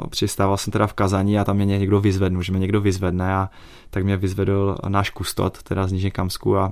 [0.10, 3.50] přistával jsem teda v Kazani a tam mě někdo vyzvedl, že mě někdo vyzvedne a
[3.90, 6.72] tak mě vyzvedl náš kustot, teda z Nižně Kamsku a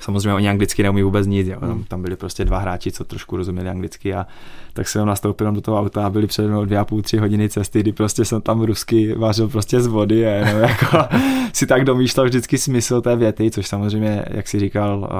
[0.00, 1.60] Samozřejmě oni anglicky neumí vůbec nic, jo.
[1.60, 1.84] Tam, hmm.
[1.84, 4.26] tam byli prostě dva hráči, co trošku rozuměli anglicky a
[4.72, 7.48] tak jsem nastoupil do toho auta a byli přede mnou dvě a půl, tři hodiny
[7.48, 10.98] cesty, kdy prostě jsem tam rusky vařil prostě z vody a jenom jako
[11.52, 15.10] si tak domýšlel vždycky smysl té věty, což samozřejmě, jak si říkal,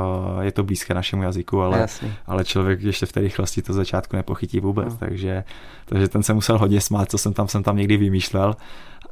[0.40, 1.86] eh, je to blízké našemu jazyku, ale,
[2.26, 4.96] ale člověk ještě v té rychlosti to začátku nepochytí vůbec, no.
[4.98, 5.44] takže,
[5.84, 8.56] takže ten se musel hodně smát, co jsem tam, jsem tam někdy vymýšlel.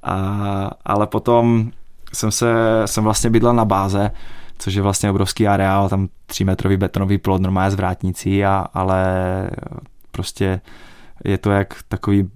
[0.02, 1.70] A, ale potom
[2.12, 4.10] jsem se, jsem vlastně bydlel na báze,
[4.58, 9.04] což je vlastně obrovský areál, tam 3 metrový betonový plot normálně s vrátnicí, a, ale
[10.10, 10.60] prostě
[11.24, 12.30] je to jak takový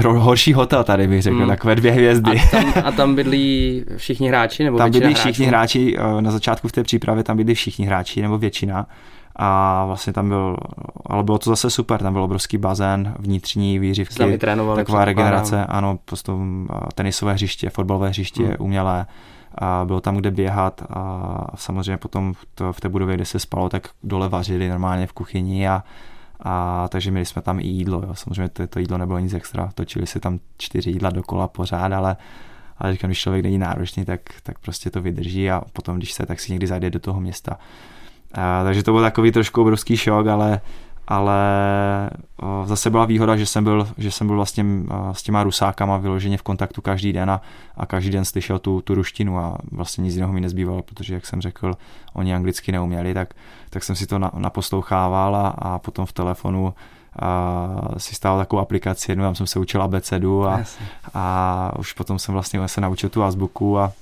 [0.00, 1.48] horší hotel tady bych řekl, hmm.
[1.48, 2.40] takové dvě hvězdy.
[2.40, 4.64] A tam, a tam bydlí všichni hráči?
[4.64, 5.22] Nebo tam bydlí hráčů?
[5.22, 8.86] všichni hráči, eh, na začátku v té přípravě tam bydlí všichni hráči, nebo většina.
[9.36, 10.56] A vlastně tam byl,
[11.06, 14.38] ale bylo to zase super, tam byl obrovský bazén, vnitřní výřivky,
[14.76, 16.32] taková regenerace, ano, prostě
[16.94, 18.56] tenisové hřiště, fotbalové hřiště, hmm.
[18.58, 19.06] umělé,
[19.54, 23.38] a bylo tam kde běhat a samozřejmě potom v, to, v té budově, kde se
[23.38, 25.84] spalo, tak dole vařili normálně v kuchyni a
[26.44, 28.14] a takže měli jsme tam i jídlo, jo.
[28.14, 32.16] samozřejmě to, to jídlo nebylo nic extra, točili se tam čtyři jídla dokola pořád, ale,
[32.78, 36.26] ale říkám, když člověk není náročný, tak, tak prostě to vydrží a potom, když se,
[36.26, 37.58] tak si někdy zajde do toho města.
[38.34, 40.60] A, takže to byl takový trošku obrovský šok, ale,
[41.08, 41.40] ale
[42.36, 45.96] o, zase byla výhoda, že jsem byl, že jsem byl vlastně o, s těma rusákama
[45.96, 47.40] vyloženě v kontaktu každý den a,
[47.76, 51.26] a každý den slyšel tu, tu ruštinu a vlastně nic jiného mi nezbývalo, protože jak
[51.26, 51.74] jsem řekl,
[52.12, 53.34] oni anglicky neuměli, tak,
[53.70, 56.74] tak jsem si to na, naposlouchával a, a potom v telefonu
[57.18, 60.60] a si stál takovou aplikaci, jednou tam jsem se učil abecedu a,
[61.14, 63.92] a už potom jsem vlastně se naučil tu azbuku a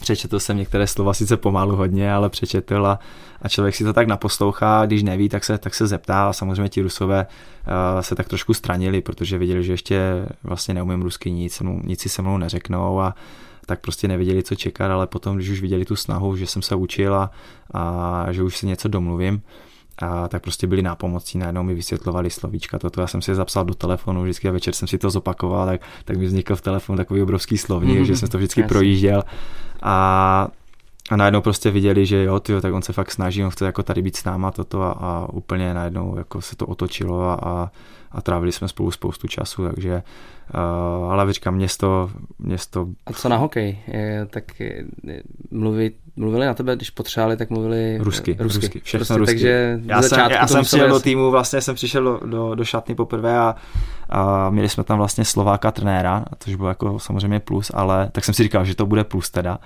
[0.00, 2.98] přečetl jsem některé slova sice pomalu hodně, ale přečetl a,
[3.42, 6.28] a člověk si to tak naposlouchá, když neví, tak se, tak se zeptá.
[6.28, 10.00] A samozřejmě ti rusové uh, se tak trošku stranili, protože viděli, že ještě
[10.42, 13.14] vlastně neumím rusky nic, nic si se mnou neřeknou a
[13.66, 16.74] tak prostě nevěděli, co čekat, ale potom, když už viděli tu snahu, že jsem se
[16.74, 17.30] učil a,
[17.74, 19.42] a že už si něco domluvím,
[20.00, 23.64] a tak prostě byli nápomocní, najednou mi vysvětlovali slovíčka, toto já jsem si je zapsal
[23.64, 26.96] do telefonu, vždycky a večer jsem si to zopakoval, tak, tak mi vznikl v telefonu
[26.96, 28.04] takový obrovský slovník, mm-hmm.
[28.04, 28.68] že jsem to vždycky Jasně.
[28.68, 29.22] projížděl
[29.82, 30.48] a
[31.10, 33.82] a najednou prostě viděli, že jo, tyjo, tak on se fakt snaží, on chce jako
[33.82, 37.70] tady být s náma toto a, a úplně najednou jako se to otočilo a, a,
[38.10, 40.02] a trávili jsme spolu spoustu času, takže
[40.54, 42.88] uh, ale říkám, město, město...
[43.06, 43.78] A co na hokej?
[43.86, 44.84] Je, tak je,
[45.50, 49.34] mluví, mluvili na tebe, když potřebovali, tak mluvili rusky, rusky, rusky všechno prostě, rusky.
[49.34, 52.94] Takže já jsem, já jsem přijel do týmu, vlastně jsem přišel do, do, do šatny
[52.94, 53.54] poprvé a,
[54.08, 58.34] a měli jsme tam vlastně Slováka trenéra, což bylo jako samozřejmě plus, ale tak jsem
[58.34, 59.58] si říkal, že to bude plus teda.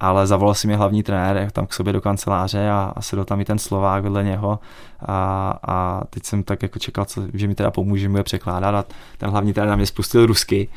[0.00, 3.40] Ale zavolal si mi hlavní trenér tam k sobě do kanceláře a, a sedl tam
[3.40, 4.58] i ten Slovák vedle něho.
[5.06, 8.74] A, a teď jsem tak jako čekal, co, že mi teda pomůže, mu je překládat.
[8.74, 8.84] A
[9.18, 10.68] ten hlavní trenér na mě spustil rusky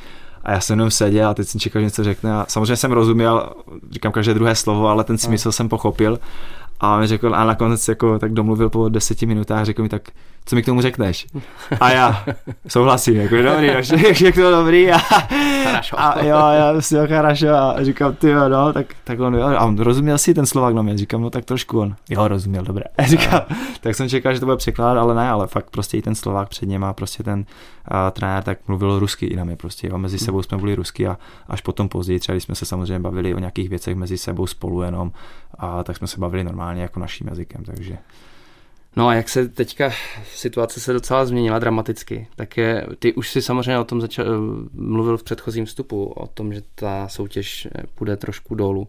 [0.44, 2.34] a já jsem jenom seděl a teď jsem čekal, že něco řekne.
[2.34, 3.54] A samozřejmě jsem rozuměl,
[3.92, 6.20] říkám každé druhé slovo, ale ten smysl jsem pochopil
[6.84, 10.02] a on mi řekl, a nakonec jako tak domluvil po deseti minutách, řekl mi tak,
[10.46, 11.28] co mi k tomu řekneš?
[11.80, 12.26] A já
[12.67, 13.69] souhlasím, jako dobrý,
[14.13, 14.91] všechno dobrý.
[14.91, 14.98] A,
[15.98, 17.08] a jo, já si ho
[17.56, 20.76] a říkám, ty jo, no, tak, tak on, jo, a on rozuměl si ten slovák
[20.76, 22.84] na mě, říkám, no tak trošku on, jo, rozuměl, dobré.
[22.98, 23.41] A říkám,
[23.82, 26.50] tak jsem čekal, že to bude překládat, ale ne, ale fakt prostě i ten slovák
[26.50, 27.46] před něm a prostě ten
[27.86, 31.08] a, trenér tak mluvil rusky i na mě prostě, jo, mezi sebou jsme byli rusky
[31.08, 31.17] a
[31.48, 34.82] až potom později, třeba když jsme se samozřejmě bavili o nějakých věcech mezi sebou spolu
[34.82, 35.12] jenom,
[35.60, 37.98] a tak jsme se bavili normálně jako naším jazykem, takže
[38.96, 39.92] No a jak se teďka
[40.36, 44.26] situace se docela změnila dramaticky, tak je, ty už si samozřejmě o tom začal,
[44.74, 48.88] mluvil v předchozím vstupu, o tom, že ta soutěž půjde trošku dolů.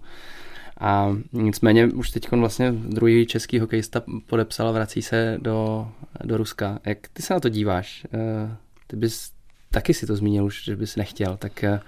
[0.81, 5.89] A nicméně už teď vlastně druhý český hokejista podepsal vrací se do,
[6.25, 6.79] do Ruska.
[6.85, 8.07] Jak ty se na to díváš?
[8.15, 9.31] Eh, ty bys
[9.71, 11.81] taky si to zmínil už, že bys nechtěl, tak eh,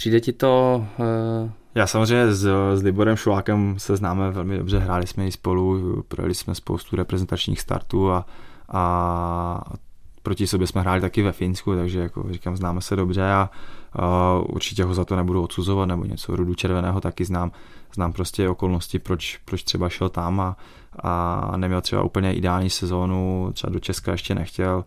[0.00, 5.06] přijde ti to eh, já samozřejmě s, s Liborem Šulákem se známe velmi dobře, hráli
[5.06, 8.26] jsme i spolu, projeli jsme spoustu reprezentačních startů a,
[8.68, 9.74] a
[10.22, 13.50] proti sobě jsme hráli taky ve Finsku, takže jako říkám, známe se dobře a,
[13.92, 16.36] a určitě ho za to nebudu odsuzovat nebo něco.
[16.36, 17.52] Rudu Červeného taky znám,
[17.94, 20.56] znám prostě okolnosti, proč, proč třeba šel tam a,
[20.98, 24.84] a neměl třeba úplně ideální sezónu, třeba do Česka ještě nechtěl,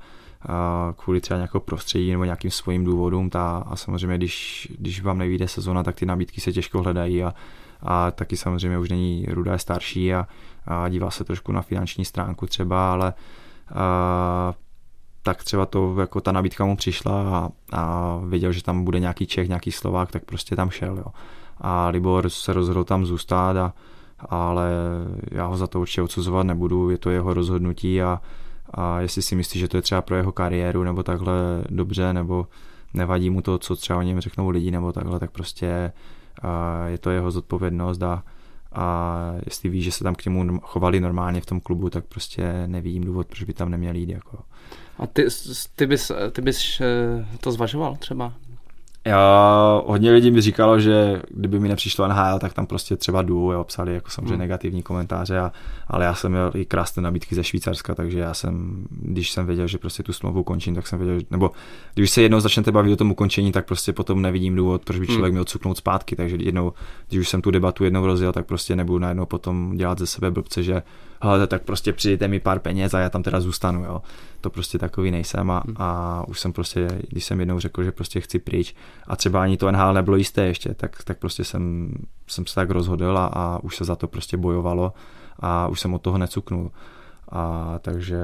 [0.95, 5.47] kvůli třeba nějakého prostředí nebo nějakým svým důvodům ta, a samozřejmě když, když vám nevíde
[5.47, 7.33] sezona, tak ty nabídky se těžko hledají a,
[7.81, 10.27] a taky samozřejmě už není Ruda je starší a,
[10.67, 13.13] a dívá se trošku na finanční stránku třeba, ale
[13.75, 14.53] a,
[15.21, 19.25] tak třeba to, jako ta nabídka mu přišla a, a věděl, že tam bude nějaký
[19.25, 20.97] Čech, nějaký Slovák, tak prostě tam šel.
[20.97, 21.05] Jo.
[21.61, 23.73] A Libor se rozhodl tam zůstat, a,
[24.19, 24.71] ale
[25.31, 28.21] já ho za to určitě odsuzovat nebudu, je to jeho rozhodnutí a,
[28.73, 31.33] a jestli si myslí, že to je třeba pro jeho kariéru nebo takhle
[31.69, 32.47] dobře, nebo
[32.93, 35.91] nevadí mu to, co třeba o něm řeknou lidi nebo takhle, tak prostě
[36.87, 38.23] je to jeho zodpovědnost a,
[38.71, 42.67] a jestli ví, že se tam k němu chovali normálně v tom klubu, tak prostě
[42.67, 44.09] nevidím důvod, proč by tam neměl jít.
[44.09, 44.39] Jako.
[44.97, 45.27] A ty,
[45.75, 48.33] ty, bys, ty bys eh, to zvažoval třeba?
[49.05, 53.51] Já, hodně lidí mi říkalo, že kdyby mi nepřišlo NHL, tak tam prostě třeba jdu,
[53.51, 54.39] jo, psali jako samozřejmě hmm.
[54.39, 55.51] negativní komentáře, a,
[55.87, 59.67] ale já jsem měl i krásné nabídky ze Švýcarska, takže já jsem, když jsem věděl,
[59.67, 61.51] že prostě tu smlouvu končím, tak jsem věděl, že, nebo
[61.93, 65.07] když se jednou začnete bavit o tom ukončení, tak prostě potom nevidím důvod, proč by
[65.07, 65.33] člověk hmm.
[65.33, 66.73] měl cuknout zpátky, takže jednou,
[67.09, 70.31] když už jsem tu debatu jednou rozjel, tak prostě nebudu najednou potom dělat ze sebe
[70.31, 70.83] blbce, že
[71.21, 74.01] hele, tak prostě přijďte mi pár peněz a já tam teda zůstanu, jo.
[74.43, 75.75] To prostě takový nejsem a, hmm.
[75.77, 78.75] a už jsem prostě, když jsem jednou řekl, že prostě chci pryč
[79.07, 81.93] a třeba ani to NHL nebylo jisté ještě, tak, tak prostě jsem,
[82.27, 84.93] jsem se tak rozhodl a, a už se za to prostě bojovalo
[85.39, 86.71] a už jsem od toho necuknul.
[87.31, 88.17] A takže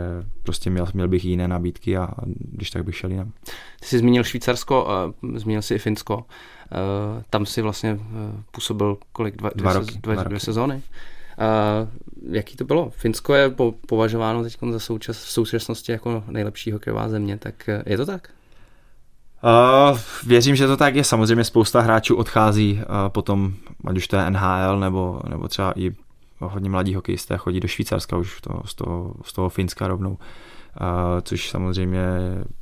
[0.43, 3.31] prostě měl, měl bych jiné nabídky a když tak bych šel jinam.
[3.79, 4.87] Ty jsi zmínil Švýcarsko,
[5.23, 6.17] uh, zmínil jsi i Finsko.
[6.17, 6.23] Uh,
[7.29, 7.99] tam si vlastně uh,
[8.51, 9.35] působil kolik?
[9.37, 10.81] Dva, dva, dvě, roky, dva, dva, dvě sezóny.
[11.39, 12.89] Uh, jaký to bylo?
[12.89, 17.97] Finsko je po, považováno teď za součas, v současnosti jako nejlepší hokejová země, tak je
[17.97, 18.29] to tak?
[19.43, 21.03] Uh, věřím, že to tak je.
[21.03, 23.53] Samozřejmě spousta hráčů odchází uh, potom,
[23.85, 25.91] ať už to je NHL nebo, nebo třeba i
[26.39, 30.11] hodně mladí hokejisté chodí do Švýcarska už to, z, toho, z toho Finska rovnou.
[30.11, 30.17] Uh,
[31.21, 32.01] což samozřejmě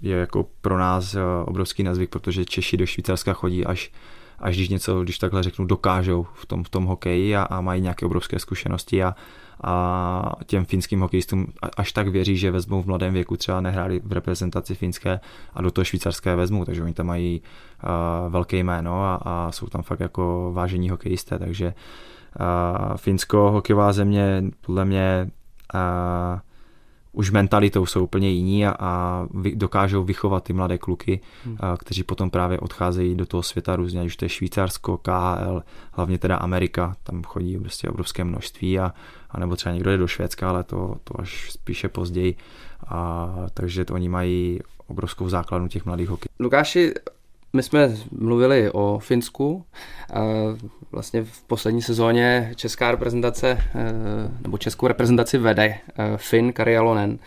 [0.02, 3.92] je jako pro nás uh, obrovský nazvyk, protože Češi do Švýcarska chodí až
[4.40, 7.82] až když něco, když takhle řeknu, dokážou v tom, v tom hokeji a, a mají
[7.82, 9.16] nějaké obrovské zkušenosti a,
[9.64, 11.48] a těm finským hokejistům
[11.78, 15.20] až tak věří, že vezmou v mladém věku třeba nehráli v reprezentaci finské
[15.54, 19.68] a do toho švýcarské vezmou, takže oni tam mají uh, velké jméno a, a jsou
[19.68, 21.74] tam fakt jako vážení hokejisté, takže
[22.40, 25.30] uh, Finsko, hokejová země, podle mě
[25.74, 26.40] uh,
[27.18, 31.58] už mentalitou jsou úplně jiní a, a vy, dokážou vychovat ty mladé kluky, hmm.
[31.60, 35.64] a, kteří potom právě odcházejí do toho světa různě, ať už to je Švýcarsko, KHL,
[35.92, 38.94] hlavně teda Amerika, tam chodí prostě obrovské množství a,
[39.32, 42.36] a nebo třeba někdo jde do Švédska, ale to, to až spíše později.
[42.88, 46.28] A, takže to oni mají obrovskou základnu těch mladých hokej.
[46.40, 46.94] Lukáši,
[47.54, 49.66] my jsme mluvili o Finsku.
[50.92, 53.94] Vlastně v poslední sezóně česká reprezentace, eh,
[54.42, 57.20] nebo českou reprezentaci vede eh, Finn Karjalonen.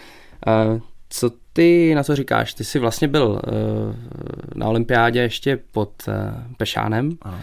[0.46, 2.54] Eh, co ty na to říkáš?
[2.54, 3.40] Ty jsi vlastně byl
[4.54, 5.92] na olympiádě ještě pod
[6.56, 7.38] Pešánem ano.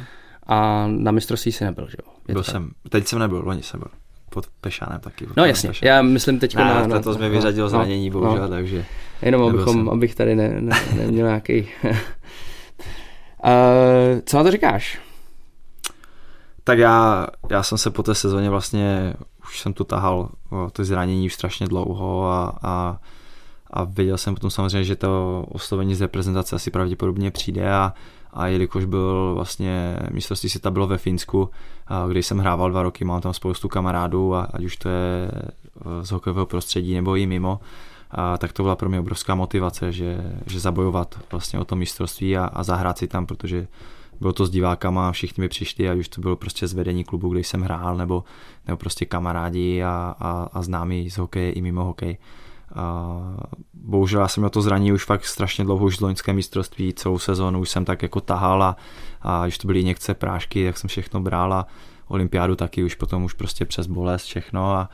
[0.48, 2.34] a na mistrovství si nebyl, že jo?
[2.34, 3.90] Byl jsem, teď jsem nebyl, loni jsem byl
[4.30, 5.28] pod Pešánem taky.
[5.38, 5.96] No jasně, Pešánem.
[5.96, 7.00] já myslím teď na, na...
[7.00, 8.50] To jsme vyřadil no, zranění, no, bohužel, no.
[8.50, 8.86] takže...
[9.22, 9.90] Jenom abychom, jsem.
[9.90, 11.68] abych tady ne, ne, neměl nějaký
[13.46, 15.00] Uh, co na to říkáš?
[16.64, 20.30] Tak já, já jsem se po té sezóně vlastně, už jsem to tahal,
[20.72, 22.98] to zranění už strašně dlouho a, a,
[23.72, 27.94] a věděl jsem potom samozřejmě, že to oslovení z reprezentace asi pravděpodobně přijde a,
[28.34, 31.50] a jelikož byl vlastně mistrovství světa bylo ve Finsku,
[32.08, 35.32] kde jsem hrával dva roky, mám tam spoustu kamarádů, a ať už to je
[36.02, 37.60] z hokejového prostředí nebo i mimo,
[38.12, 42.38] a tak to byla pro mě obrovská motivace, že, že zabojovat vlastně o to mistrovství
[42.38, 43.68] a, a zahrát si tam, protože
[44.20, 47.40] bylo to s divákama, všichni mi přišli a už to bylo prostě zvedení klubu, kde
[47.40, 48.24] jsem hrál, nebo,
[48.68, 52.18] nebo prostě kamarádi a, a, a známí z hokeje i mimo hokej.
[52.76, 53.18] A
[53.74, 57.20] bohužel já jsem měl to zraní už fakt strašně dlouho, už z loňské mistrovství, celou
[57.20, 58.78] sezónu už jsem tak jako tahal a,
[59.22, 61.68] a když to byly někce prášky, tak jsem všechno bral a
[62.08, 64.90] olympiádu taky už potom už prostě přes bolest všechno a,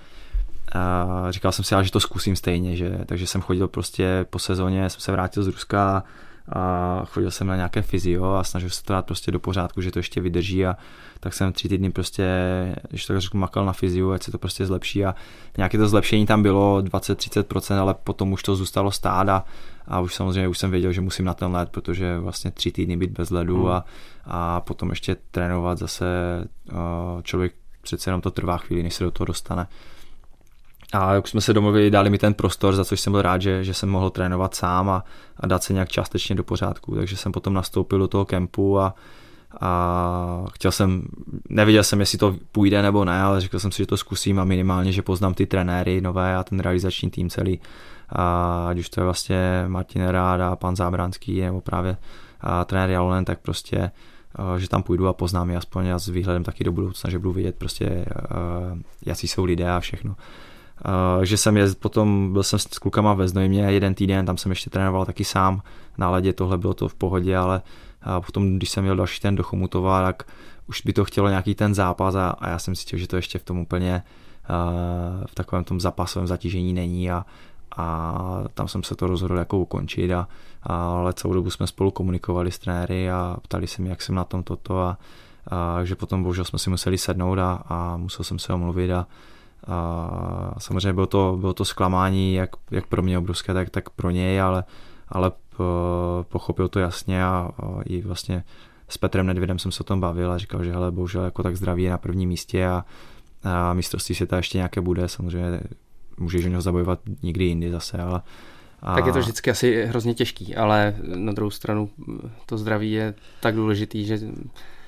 [0.74, 4.90] a říkal jsem si, že to zkusím stejně, že, takže jsem chodil prostě po sezóně,
[4.90, 6.04] jsem se vrátil z Ruska
[6.52, 9.92] a chodil jsem na nějaké fyzio a snažil se to dát prostě do pořádku, že
[9.92, 10.78] to ještě vydrží a
[11.20, 12.26] tak jsem tři týdny prostě,
[12.90, 15.16] když tak řeknu, makal na fyziu, ať se to prostě zlepší a
[15.58, 19.46] nějaké to zlepšení tam bylo 20-30%, ale potom už to zůstalo stát a,
[19.88, 22.98] a už samozřejmě už jsem věděl, že musím na ten led, protože vlastně tři týdny
[22.98, 23.72] být bez ledu hmm.
[23.72, 23.86] a,
[24.26, 26.06] a potom ještě trénovat zase
[27.24, 29.68] člověk přece jenom to trvá chvíli, než se do toho dostane.
[30.94, 33.64] A jak jsme se domluvili, dali mi ten prostor, za což jsem byl rád, že,
[33.64, 35.04] že jsem mohl trénovat sám a,
[35.38, 36.96] a dát se nějak částečně do pořádku.
[36.96, 38.96] Takže jsem potom nastoupil do toho kempu a,
[39.62, 41.04] a chtěl jsem,
[41.50, 44.44] nevěděl jsem, jestli to půjde nebo ne, ale řekl jsem si, že to zkusím a
[44.44, 47.60] minimálně, že poznám ty trenéry nové a ten realizační tým celý.
[48.10, 51.98] A ať už to je vlastně Martin Rád a pan Zábranský nebo právě
[52.42, 53.92] a trenér Jalonen, tak prostě
[54.58, 57.32] že tam půjdu a poznám je aspoň a s výhledem taky do budoucna, že budu
[57.32, 58.06] vidět prostě,
[59.06, 60.16] jaký jsou lidé a všechno.
[60.86, 64.52] Uh, že jsem je potom, byl jsem s klukama ve Znojmě jeden týden, tam jsem
[64.52, 65.62] ještě trénoval taky sám.
[65.98, 67.62] Na ledě, tohle bylo to v pohodě, ale
[68.08, 70.24] uh, potom, když jsem měl další ten do Chomutova, tak
[70.68, 73.40] už by to chtělo nějaký ten zápas a, a já jsem cítil, že to ještě
[73.40, 74.04] v tom úplně
[74.50, 77.26] uh, v takovém tom zápasovém zatížení není a,
[77.78, 80.28] a tam jsem se to rozhodl jako ukončit a,
[80.64, 84.16] a ale celou dobu jsme spolu komunikovali s trenéry a ptali se mi, jak jsem
[84.16, 84.98] na tom toto a,
[85.48, 89.08] a že potom bohužel jsme si museli sednout a, a musel jsem se omluvit a,
[89.68, 94.10] a samozřejmě bylo to, bylo to zklamání jak, jak pro mě obrovské, tak, tak pro
[94.10, 94.64] něj, ale,
[95.10, 95.32] ale
[96.30, 98.44] pochopil to jasně a, a i vlastně
[98.90, 101.56] s Petrem Nedvědem jsem se o tom bavil a říkal, že hele, bohužel jako tak
[101.56, 102.86] zdraví je na prvním místě a,
[103.44, 105.60] a mistrovství světa ještě nějaké bude, samozřejmě
[106.18, 108.22] můžeš o něho zabojovat nikdy jindy zase, ale
[108.82, 108.96] a...
[108.96, 111.90] Tak je to vždycky asi hrozně těžký, ale na druhou stranu
[112.46, 114.20] to zdraví je tak důležitý, že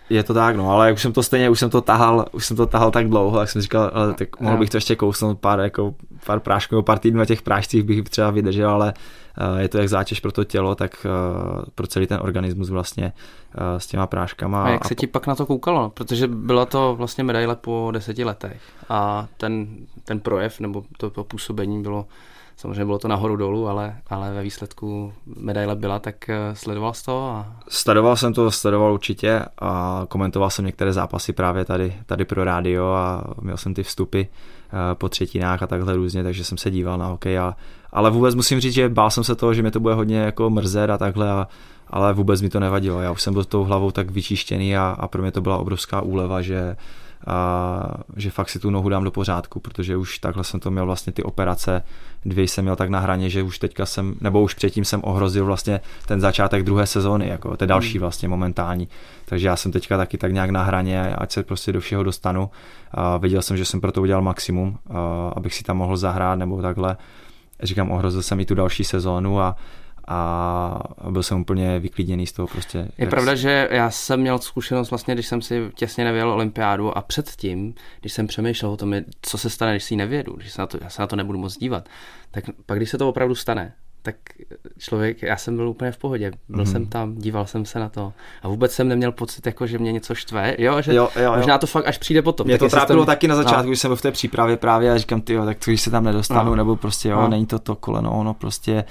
[0.10, 2.58] je to tak, no, ale už jsem to stejně, už jsem to tahal, už jsem
[2.58, 5.60] to tahal tak dlouho, tak jsem říkal, ale tak mohl bych to ještě kousnout pár,
[5.60, 5.95] jako,
[6.26, 8.93] pár prášků, pár týdnů na těch prášcích bych třeba vydržel, ale
[9.53, 13.14] uh, je to jak zátěž pro to tělo, tak uh, pro celý ten organismus vlastně
[13.58, 14.64] uh, s těma práškama.
[14.64, 15.89] A jak se ti pak na to koukalo?
[15.89, 19.68] Protože byla to vlastně medaile po deseti letech a ten,
[20.03, 22.06] ten projev nebo to, to působení bylo
[22.58, 27.06] Samozřejmě bylo to nahoru dolů, ale, ale ve výsledku medaile byla, tak eh, sledoval jsi
[27.06, 27.26] to?
[27.26, 27.56] A...
[27.70, 32.86] Sledoval jsem to, sledoval určitě a komentoval jsem některé zápasy právě tady, tady pro rádio
[32.88, 34.28] a měl jsem ty vstupy eh,
[34.93, 37.39] po třetinách a takhle různě, takže jsem se díval na hokej.
[37.39, 37.56] A,
[37.91, 40.49] ale vůbec musím říct, že bál jsem se toho, že mě to bude hodně jako
[40.49, 41.47] mrzet a takhle, a,
[41.88, 43.01] ale vůbec mi to nevadilo.
[43.01, 46.01] Já už jsem byl tou hlavou tak vyčištěný a, a pro mě to byla obrovská
[46.01, 46.76] úleva, že,
[47.28, 50.86] a že fakt si tu nohu dám do pořádku, protože už takhle jsem to měl
[50.86, 51.84] vlastně ty operace,
[52.26, 55.45] dvě jsem měl tak na hraně, že už teďka jsem, nebo už předtím jsem ohrozil
[55.45, 58.01] vlastně ten začátek druhé sezóny, jako to další hmm.
[58.01, 58.88] vlastně momentální.
[59.26, 62.49] Takže já jsem teďka taky tak nějak na hraně, ať se prostě do všeho dostanu.
[62.91, 64.78] A viděl jsem, že jsem pro to udělal maximum,
[65.36, 66.97] abych si tam mohl zahrát nebo takhle.
[67.63, 69.55] Říkám, ohrozil jsem i tu další sezónu a
[70.08, 70.80] a
[71.10, 72.88] byl jsem úplně vyklidněný z toho prostě.
[72.97, 77.01] Je pravda, že já jsem měl zkušenost vlastně, když jsem si těsně nevěl olympiádu a
[77.01, 80.62] předtím, když jsem přemýšlel o tom, co se stane, když si ji nevědu, když se
[80.62, 81.89] na to, já se na to nebudu moc dívat,
[82.32, 83.74] tak pak když se to opravdu stane,
[84.06, 84.16] tak
[84.78, 86.72] člověk, já jsem byl úplně v pohodě, byl mm.
[86.72, 89.91] jsem tam, díval jsem se na to a vůbec jsem neměl pocit, jako, že mě
[89.91, 92.47] něco štve, jo, že jo, jo, možná to fakt až přijde potom.
[92.47, 93.16] Mě to trápilo tam...
[93.16, 93.68] taky na začátku, no.
[93.68, 96.03] když jsem byl v té přípravě právě a říkám, ty tak to, když se tam
[96.03, 96.56] nedostanu, no.
[96.56, 97.28] nebo prostě jo, no.
[97.28, 98.86] není to to koleno, ono prostě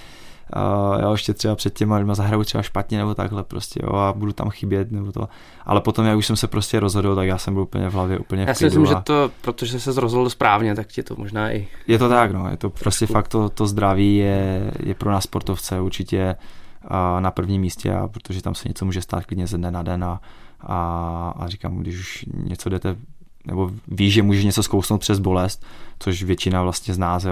[0.57, 4.12] uh, jo, ještě třeba před těma lidma zahraju třeba špatně nebo takhle prostě, jo, a
[4.12, 5.28] budu tam chybět nebo to.
[5.66, 8.18] Ale potom, jak už jsem se prostě rozhodl, tak já jsem byl úplně v hlavě,
[8.18, 8.86] úplně Já si myslím, a...
[8.86, 11.68] že to, protože se rozhodl správně, tak ti to možná i...
[11.86, 15.24] Je to tak, no, je to prostě fakt to, to zdraví je, je pro nás
[15.24, 16.36] sportovce určitě
[16.84, 19.82] uh, na prvním místě, a protože tam se něco může stát klidně ze dne na
[19.82, 20.20] den a,
[20.61, 22.97] a, a říkám, když už něco jdete
[23.47, 25.64] nebo víš, že můžeš něco zkousnout přes bolest,
[25.99, 27.30] což většina vlastně z nás eh,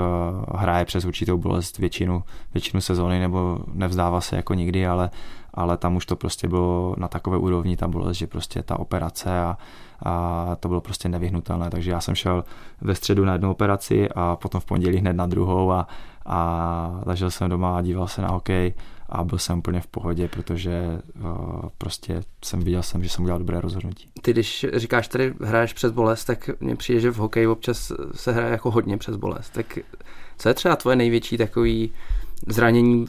[0.55, 2.23] hraje přes určitou bolest většinu,
[2.55, 5.11] většinu sezóny nebo nevzdává se jako nikdy, ale,
[5.55, 9.41] ale tam už to prostě bylo na takové úrovni ta bolest, že prostě ta operace
[9.41, 9.57] a,
[10.03, 12.45] a to bylo prostě nevyhnutelné, takže já jsem šel
[12.81, 15.87] ve středu na jednu operaci a potom v pondělí hned na druhou a,
[16.27, 18.75] a ležel jsem doma a díval se na hokej
[19.13, 23.39] a byl jsem úplně v pohodě, protože uh, prostě jsem viděl jsem, že jsem udělal
[23.39, 24.09] dobré rozhodnutí.
[24.23, 28.33] Ty když říkáš, tady hraješ přes bolest, tak mně přijde, že v hokeji občas se
[28.33, 29.51] hraje jako hodně přes bolest.
[29.51, 29.79] Tak
[30.39, 31.93] co je třeba tvoje největší takový
[32.47, 33.07] zranění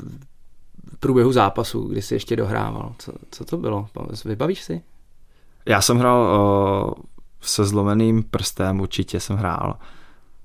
[0.93, 2.95] v průběhu zápasu, kdy jsi ještě dohrával?
[2.99, 3.87] Co, co to bylo?
[4.25, 4.81] Vybavíš si?
[5.65, 6.39] Já jsem hrál
[6.87, 6.93] uh,
[7.41, 9.77] se zlomeným prstem, určitě jsem hrál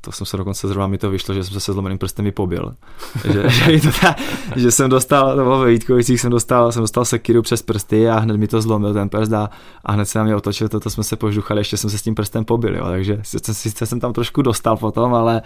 [0.08, 2.32] to jsem se dokonce zrovna mi to vyšlo, že jsem se se zlomeným prstem i
[2.32, 2.74] pobil.
[3.32, 4.16] že, že, to ta,
[4.56, 8.18] že, jsem dostal, to bylo ve Vítkovicích, jsem dostal, jsem dostal sekiru přes prsty a
[8.18, 9.50] hned mi to zlomil ten prst a,
[9.84, 12.14] a hned se na mě otočil, toto jsme se požduchali, ještě jsem se s tím
[12.14, 15.42] prstem pobil, jo, takže sice, sice jsem tam trošku dostal potom, ale,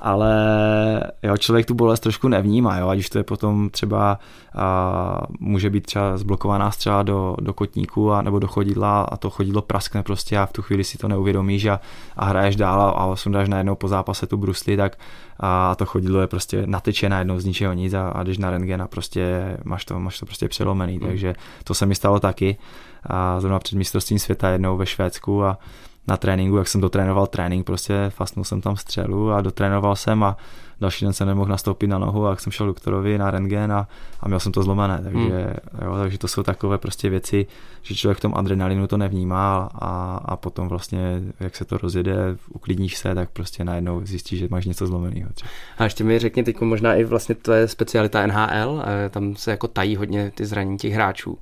[0.00, 4.18] ale jo, člověk tu bolest trošku nevnímá, jo, ať už to je potom třeba
[4.54, 9.30] a, může být třeba zblokovaná střela do, do kotníku a, nebo do chodidla a to
[9.30, 11.80] chodidlo praskne prostě a v tu chvíli si to neuvědomíš a,
[12.16, 14.98] a hraješ dál a, a sundáš najednou po zápase tu brusli, tak
[15.40, 18.82] a to chodidlo je prostě nateče najednou z ničeho nic a, a když na rentgen
[18.82, 21.06] a prostě máš to, máš to prostě přelomený, mm.
[21.06, 21.34] takže
[21.64, 22.56] to se mi stalo taky
[23.06, 25.58] a zrovna před mistrovstvím světa jednou ve Švédsku a
[26.08, 30.36] na tréninku, jak jsem dotrénoval trénink, prostě fastnul jsem tam střelu a dotrénoval jsem a
[30.80, 33.88] další den jsem nemohl nastoupit na nohu a jak jsem šel doktorovi na rentgen a,
[34.20, 35.84] a měl jsem to zlomené, takže, hmm.
[35.84, 37.46] jo, takže to jsou takové prostě věci,
[37.82, 42.36] že člověk v tom adrenalinu to nevnímá a, a potom vlastně, jak se to rozjede,
[42.48, 45.30] uklidníš se, tak prostě najednou zjistíš, že máš něco zlomeného.
[45.78, 49.68] A ještě mi řekni teď možná i vlastně to je specialita NHL, tam se jako
[49.68, 51.38] tají hodně ty zranění těch hráčů.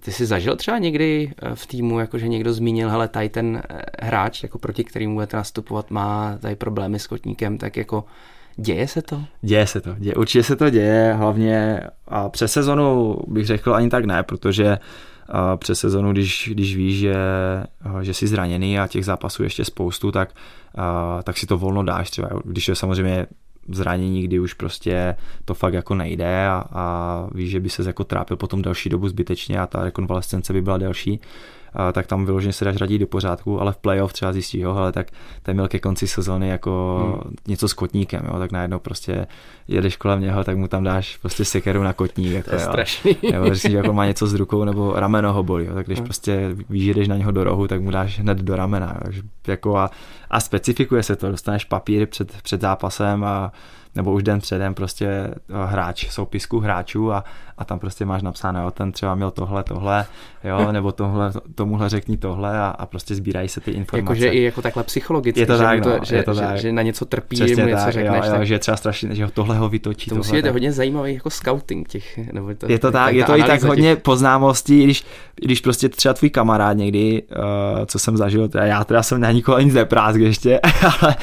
[0.00, 3.82] Ty jsi zažil třeba někdy e, v týmu, jakože někdo zmínil, hele, tady ten e,
[4.06, 8.04] hráč, jako proti kterému budete nastupovat, má tady problémy s kotníkem, tak jako
[8.56, 9.24] Děje se to?
[9.40, 13.88] Děje se to, děje, určitě se to děje, hlavně a přes sezonu bych řekl ani
[13.88, 14.78] tak ne, protože
[15.28, 17.14] a přes sezonu, když, když víš, že,
[18.02, 20.34] že jsi zraněný a těch zápasů ještě spoustu, tak,
[20.74, 23.26] a, tak si to volno dáš třeba, když je samozřejmě
[23.72, 28.04] zranění, kdy už prostě to fakt jako nejde a, a víš, že by se jako
[28.04, 31.20] trápil potom další dobu zbytečně a ta rekonvalescence by byla delší,
[31.92, 34.92] tak tam vyloženě se dáš radit do pořádku, ale v playoff třeba zjistíš, jo, ale
[34.92, 35.06] tak
[35.42, 37.34] ten měl ke konci sezóny jako hmm.
[37.48, 39.26] něco s kotníkem, jo, tak najednou prostě
[39.68, 42.32] jedeš kolem něho, tak mu tam dáš prostě sekeru na kotník.
[42.32, 43.16] Jako, to je strašný.
[43.32, 46.04] Nebo když jako má něco s rukou nebo rameno ho bolí, jo, tak když hmm.
[46.04, 49.00] prostě víš, že jdeš na něho do rohu, tak mu dáš hned do ramena.
[49.04, 49.90] Jo, jako a,
[50.30, 53.52] a specifikuje se to, dostaneš papír před, před zápasem a
[53.94, 55.34] nebo už den předem prostě eh,
[55.66, 57.24] hráč, soupisku hráčů a,
[57.58, 60.06] a tam prostě máš napsáno, jo, ten třeba měl tohle, tohle,
[60.44, 64.12] jo, nebo tohle, tomuhle řekni tohle a, a prostě sbírají se ty informace.
[64.12, 66.40] Jakože i jako takhle psychologicky, je to že, tak, to, no, že, je to že,
[66.40, 66.56] tak.
[66.56, 68.24] že, na něco trpí, Přesně mu něco tak, řekneš.
[68.24, 68.40] jo, tak...
[68.40, 70.10] jo, že třeba strašně, že tohle ho vytočí.
[70.10, 72.32] To musí být hodně zajímavý jako scouting těch.
[72.32, 74.02] Nebo to, je to tak, je to i tak hodně těch...
[74.02, 75.04] poznámostí, když,
[75.36, 79.32] když prostě třeba tvůj kamarád někdy, uh, co jsem zažil, teda já teda jsem na
[79.32, 80.60] nikoho nic neprásk ještě,
[81.02, 81.16] ale,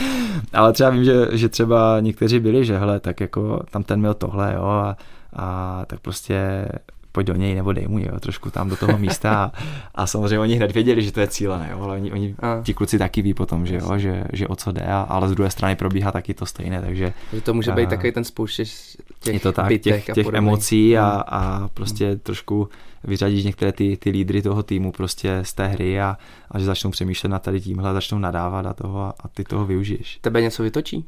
[0.53, 4.14] ale třeba vím, že, že třeba někteří byli, že hele, tak jako tam ten měl
[4.14, 4.97] tohle, jo, a,
[5.34, 6.68] a tak prostě
[7.12, 9.51] pojď do něj nebo dej mu jo, trošku tam do toho místa a,
[9.95, 12.97] a samozřejmě oni hned věděli, že to je cílené, jo, ale oni, oni ti kluci
[12.97, 15.76] taky ví potom, že, jo, že, že o co jde, a, ale z druhé strany
[15.76, 17.14] probíhá taky to stejné, takže...
[17.34, 21.24] Že to může být takový ten spouštěč těch je to tak, těch, těch emocí a,
[21.28, 22.20] a prostě hmm.
[22.20, 22.70] trošku
[23.03, 26.18] vyřadíš některé ty, ty lídry toho týmu prostě z té hry a,
[26.51, 29.66] a že začnou přemýšlet na tady tímhle, začnou nadávat a toho a, a ty toho
[29.66, 30.20] využiješ.
[30.22, 31.05] Tebe něco vytočí?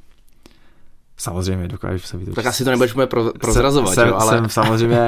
[1.19, 2.35] Samozřejmě dokážu se vytočit.
[2.35, 4.37] Tak asi to nebudeš pro, prozrazovat, jsem, jo, ale...
[4.37, 4.99] Jsem samozřejmě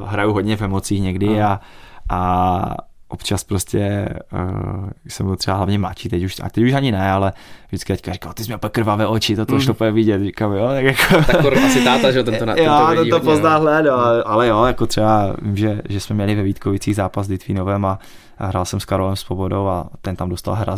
[0.00, 1.60] uh, hraju hodně v emocích někdy a,
[2.08, 2.76] a
[3.08, 7.12] občas prostě, uh, jsem byl třeba hlavně mladší, teď už, a teď už ani ne,
[7.12, 7.32] ale
[7.68, 9.66] vždycky teďka říkal, ty jsi měl pak krvavé oči, to, to už mm.
[9.66, 11.32] to bude vidět, říkám, jo, tak jako...
[11.32, 13.92] Tak asi táta, že ten to na Jo, to, to, to pozná hled, no,
[14.26, 17.90] ale, jo, jako třeba vím, že, že jsme měli ve Vítkovicích zápas s Litvínovem a,
[17.90, 17.98] a
[18.46, 20.76] hrál jsem s Karolem Svobodou a ten tam dostal hra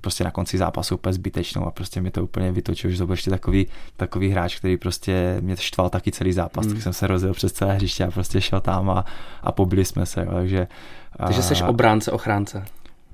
[0.00, 3.12] prostě na konci zápasu úplně zbytečnou a prostě mě to úplně vytočilo, že to byl
[3.12, 6.72] ještě takový, takový hráč, který prostě mě štval taky celý zápas, mm.
[6.72, 9.04] tak jsem se rozjel přes celé hřiště a prostě šel tam a,
[9.42, 10.68] a pobili jsme se, jo, takže...
[11.26, 12.64] Takže jsi obránce, ochránce.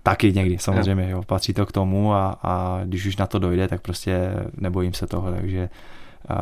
[0.03, 1.23] Taky někdy, samozřejmě, jo.
[1.23, 5.07] patří to k tomu a, a když už na to dojde, tak prostě nebojím se
[5.07, 5.69] toho, takže
[6.29, 6.37] a,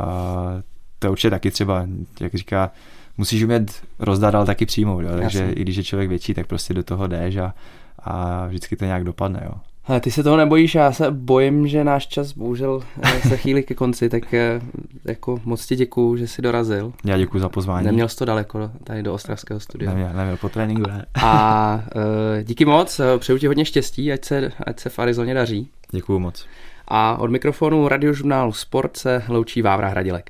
[0.99, 1.87] to je určitě taky třeba,
[2.21, 2.71] jak říká,
[3.19, 5.09] musíš umět rozdat, ale taky přijmout, jo.
[5.17, 5.55] takže Jasně.
[5.55, 7.55] i když je člověk větší, tak prostě do toho jdeš a,
[7.99, 9.43] a vždycky to nějak dopadne.
[9.45, 9.53] Jo.
[9.87, 13.63] Ale ty se toho nebojíš, já se bojím, že náš čas bohužel eh, se chýlí
[13.63, 14.61] ke konci, tak eh,
[15.05, 16.93] jako moc ti děkuju, že jsi dorazil.
[17.05, 17.87] Já děkuji za pozvání.
[17.87, 19.91] Neměl jsi to daleko tady do Ostravského studia.
[19.91, 21.07] Neměl, neměl po tréninku, ne.
[21.23, 25.69] A uh, díky moc, přeju ti hodně štěstí, ať se, ať se v Arizoně daří.
[25.91, 26.47] Děkuji moc.
[26.89, 30.25] A od mikrofonu radiožurnálu Sport se loučí Vávra Hradilek.